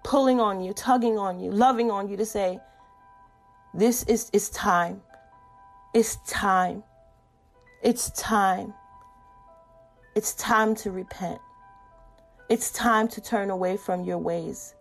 pulling 0.02 0.40
on 0.40 0.62
you, 0.62 0.72
tugging 0.72 1.18
on 1.18 1.40
you, 1.40 1.50
loving 1.50 1.90
on 1.90 2.08
you 2.08 2.16
to 2.16 2.26
say, 2.26 2.58
this 3.74 4.02
is 4.04 4.30
it's 4.33 4.48
time. 4.50 5.02
It's 5.94 6.16
time. 6.28 6.83
It's 7.83 8.11
time. 8.11 8.74
It's 10.14 10.35
time 10.35 10.74
to 10.76 10.90
repent. 10.90 11.40
It's 12.48 12.70
time 12.72 13.09
to 13.09 13.20
turn 13.20 13.50
away 13.50 13.76
from 13.76 14.04
your 14.04 14.18
ways. 14.18 14.74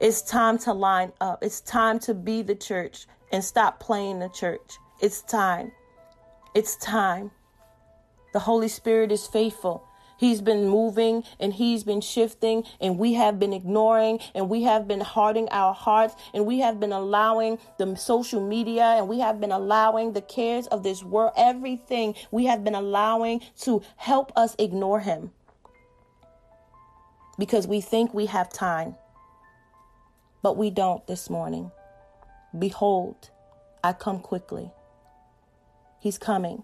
It's 0.00 0.22
time 0.22 0.58
to 0.58 0.72
line 0.72 1.12
up. 1.20 1.42
It's 1.42 1.60
time 1.60 1.98
to 2.00 2.14
be 2.14 2.42
the 2.42 2.54
church 2.54 3.06
and 3.32 3.42
stop 3.42 3.80
playing 3.80 4.18
the 4.18 4.28
church. 4.28 4.78
It's 5.00 5.22
time. 5.22 5.72
It's 6.54 6.76
time. 6.76 7.30
The 8.32 8.40
Holy 8.40 8.68
Spirit 8.68 9.12
is 9.12 9.26
faithful. 9.26 9.86
He's 10.18 10.40
been 10.40 10.68
moving 10.68 11.24
and 11.38 11.52
he's 11.52 11.84
been 11.84 12.00
shifting 12.00 12.64
and 12.80 12.98
we 12.98 13.14
have 13.14 13.38
been 13.38 13.52
ignoring 13.52 14.20
and 14.34 14.48
we 14.48 14.62
have 14.62 14.88
been 14.88 15.00
hardening 15.00 15.48
our 15.50 15.74
hearts 15.74 16.14
and 16.32 16.46
we 16.46 16.60
have 16.60 16.80
been 16.80 16.92
allowing 16.92 17.58
the 17.78 17.94
social 17.96 18.40
media 18.40 18.82
and 18.82 19.08
we 19.08 19.20
have 19.20 19.40
been 19.40 19.52
allowing 19.52 20.12
the 20.12 20.22
cares 20.22 20.66
of 20.68 20.82
this 20.82 21.02
world, 21.02 21.32
everything 21.36 22.14
we 22.30 22.46
have 22.46 22.64
been 22.64 22.74
allowing 22.74 23.42
to 23.60 23.82
help 23.96 24.32
us 24.36 24.56
ignore 24.58 25.00
him 25.00 25.30
because 27.38 27.66
we 27.66 27.80
think 27.80 28.14
we 28.14 28.26
have 28.26 28.50
time, 28.50 28.96
but 30.42 30.56
we 30.56 30.70
don't 30.70 31.06
this 31.06 31.28
morning. 31.28 31.70
Behold, 32.58 33.30
I 33.84 33.92
come 33.92 34.20
quickly. 34.20 34.70
He's 36.00 36.18
coming. 36.18 36.62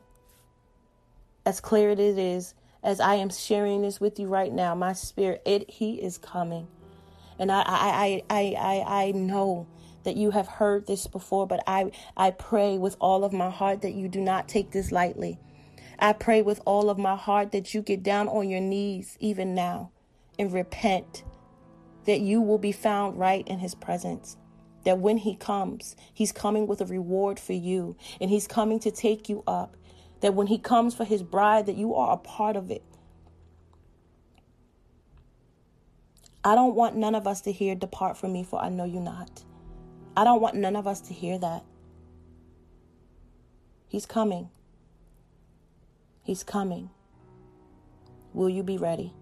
As 1.44 1.60
clear 1.60 1.90
as 1.90 1.98
it 1.98 2.18
is 2.18 2.54
as 2.82 3.00
I 3.00 3.14
am 3.14 3.30
sharing 3.30 3.82
this 3.82 4.00
with 4.00 4.18
you 4.18 4.26
right 4.26 4.52
now, 4.52 4.74
my 4.74 4.92
spirit, 4.92 5.42
it 5.46 5.70
he 5.70 6.02
is 6.02 6.18
coming. 6.18 6.66
And 7.38 7.50
I 7.50 7.62
I 7.66 8.22
I 8.28 8.56
I 8.58 9.04
I 9.06 9.12
know 9.12 9.66
that 10.04 10.16
you 10.16 10.32
have 10.32 10.48
heard 10.48 10.86
this 10.86 11.06
before, 11.06 11.46
but 11.46 11.62
I 11.66 11.92
I 12.16 12.30
pray 12.30 12.78
with 12.78 12.96
all 13.00 13.24
of 13.24 13.32
my 13.32 13.50
heart 13.50 13.82
that 13.82 13.94
you 13.94 14.08
do 14.08 14.20
not 14.20 14.48
take 14.48 14.72
this 14.72 14.90
lightly. 14.92 15.38
I 15.98 16.12
pray 16.12 16.42
with 16.42 16.60
all 16.66 16.90
of 16.90 16.98
my 16.98 17.14
heart 17.14 17.52
that 17.52 17.74
you 17.74 17.82
get 17.82 18.02
down 18.02 18.26
on 18.28 18.48
your 18.48 18.60
knees 18.60 19.16
even 19.20 19.54
now 19.54 19.92
and 20.38 20.52
repent 20.52 21.22
that 22.06 22.20
you 22.20 22.40
will 22.40 22.58
be 22.58 22.72
found 22.72 23.18
right 23.18 23.46
in 23.46 23.60
his 23.60 23.74
presence. 23.76 24.36
That 24.84 24.98
when 24.98 25.18
he 25.18 25.36
comes, 25.36 25.94
he's 26.12 26.32
coming 26.32 26.66
with 26.66 26.80
a 26.80 26.86
reward 26.86 27.38
for 27.38 27.52
you 27.52 27.96
and 28.20 28.30
he's 28.30 28.48
coming 28.48 28.80
to 28.80 28.90
take 28.90 29.28
you 29.28 29.44
up 29.46 29.76
that 30.22 30.34
when 30.34 30.46
he 30.46 30.56
comes 30.56 30.94
for 30.94 31.04
his 31.04 31.22
bride 31.22 31.66
that 31.66 31.76
you 31.76 31.94
are 31.94 32.14
a 32.14 32.16
part 32.16 32.56
of 32.56 32.70
it. 32.70 32.82
I 36.44 36.54
don't 36.54 36.74
want 36.74 36.96
none 36.96 37.14
of 37.14 37.26
us 37.26 37.40
to 37.42 37.52
hear 37.52 37.74
depart 37.74 38.16
from 38.16 38.32
me 38.32 38.42
for 38.42 38.60
I 38.60 38.68
know 38.68 38.84
you 38.84 39.00
not. 39.00 39.44
I 40.16 40.24
don't 40.24 40.40
want 40.40 40.56
none 40.56 40.76
of 40.76 40.86
us 40.86 41.00
to 41.02 41.14
hear 41.14 41.38
that. 41.38 41.64
He's 43.88 44.06
coming. 44.06 44.48
He's 46.22 46.42
coming. 46.42 46.90
Will 48.32 48.48
you 48.48 48.62
be 48.62 48.78
ready? 48.78 49.12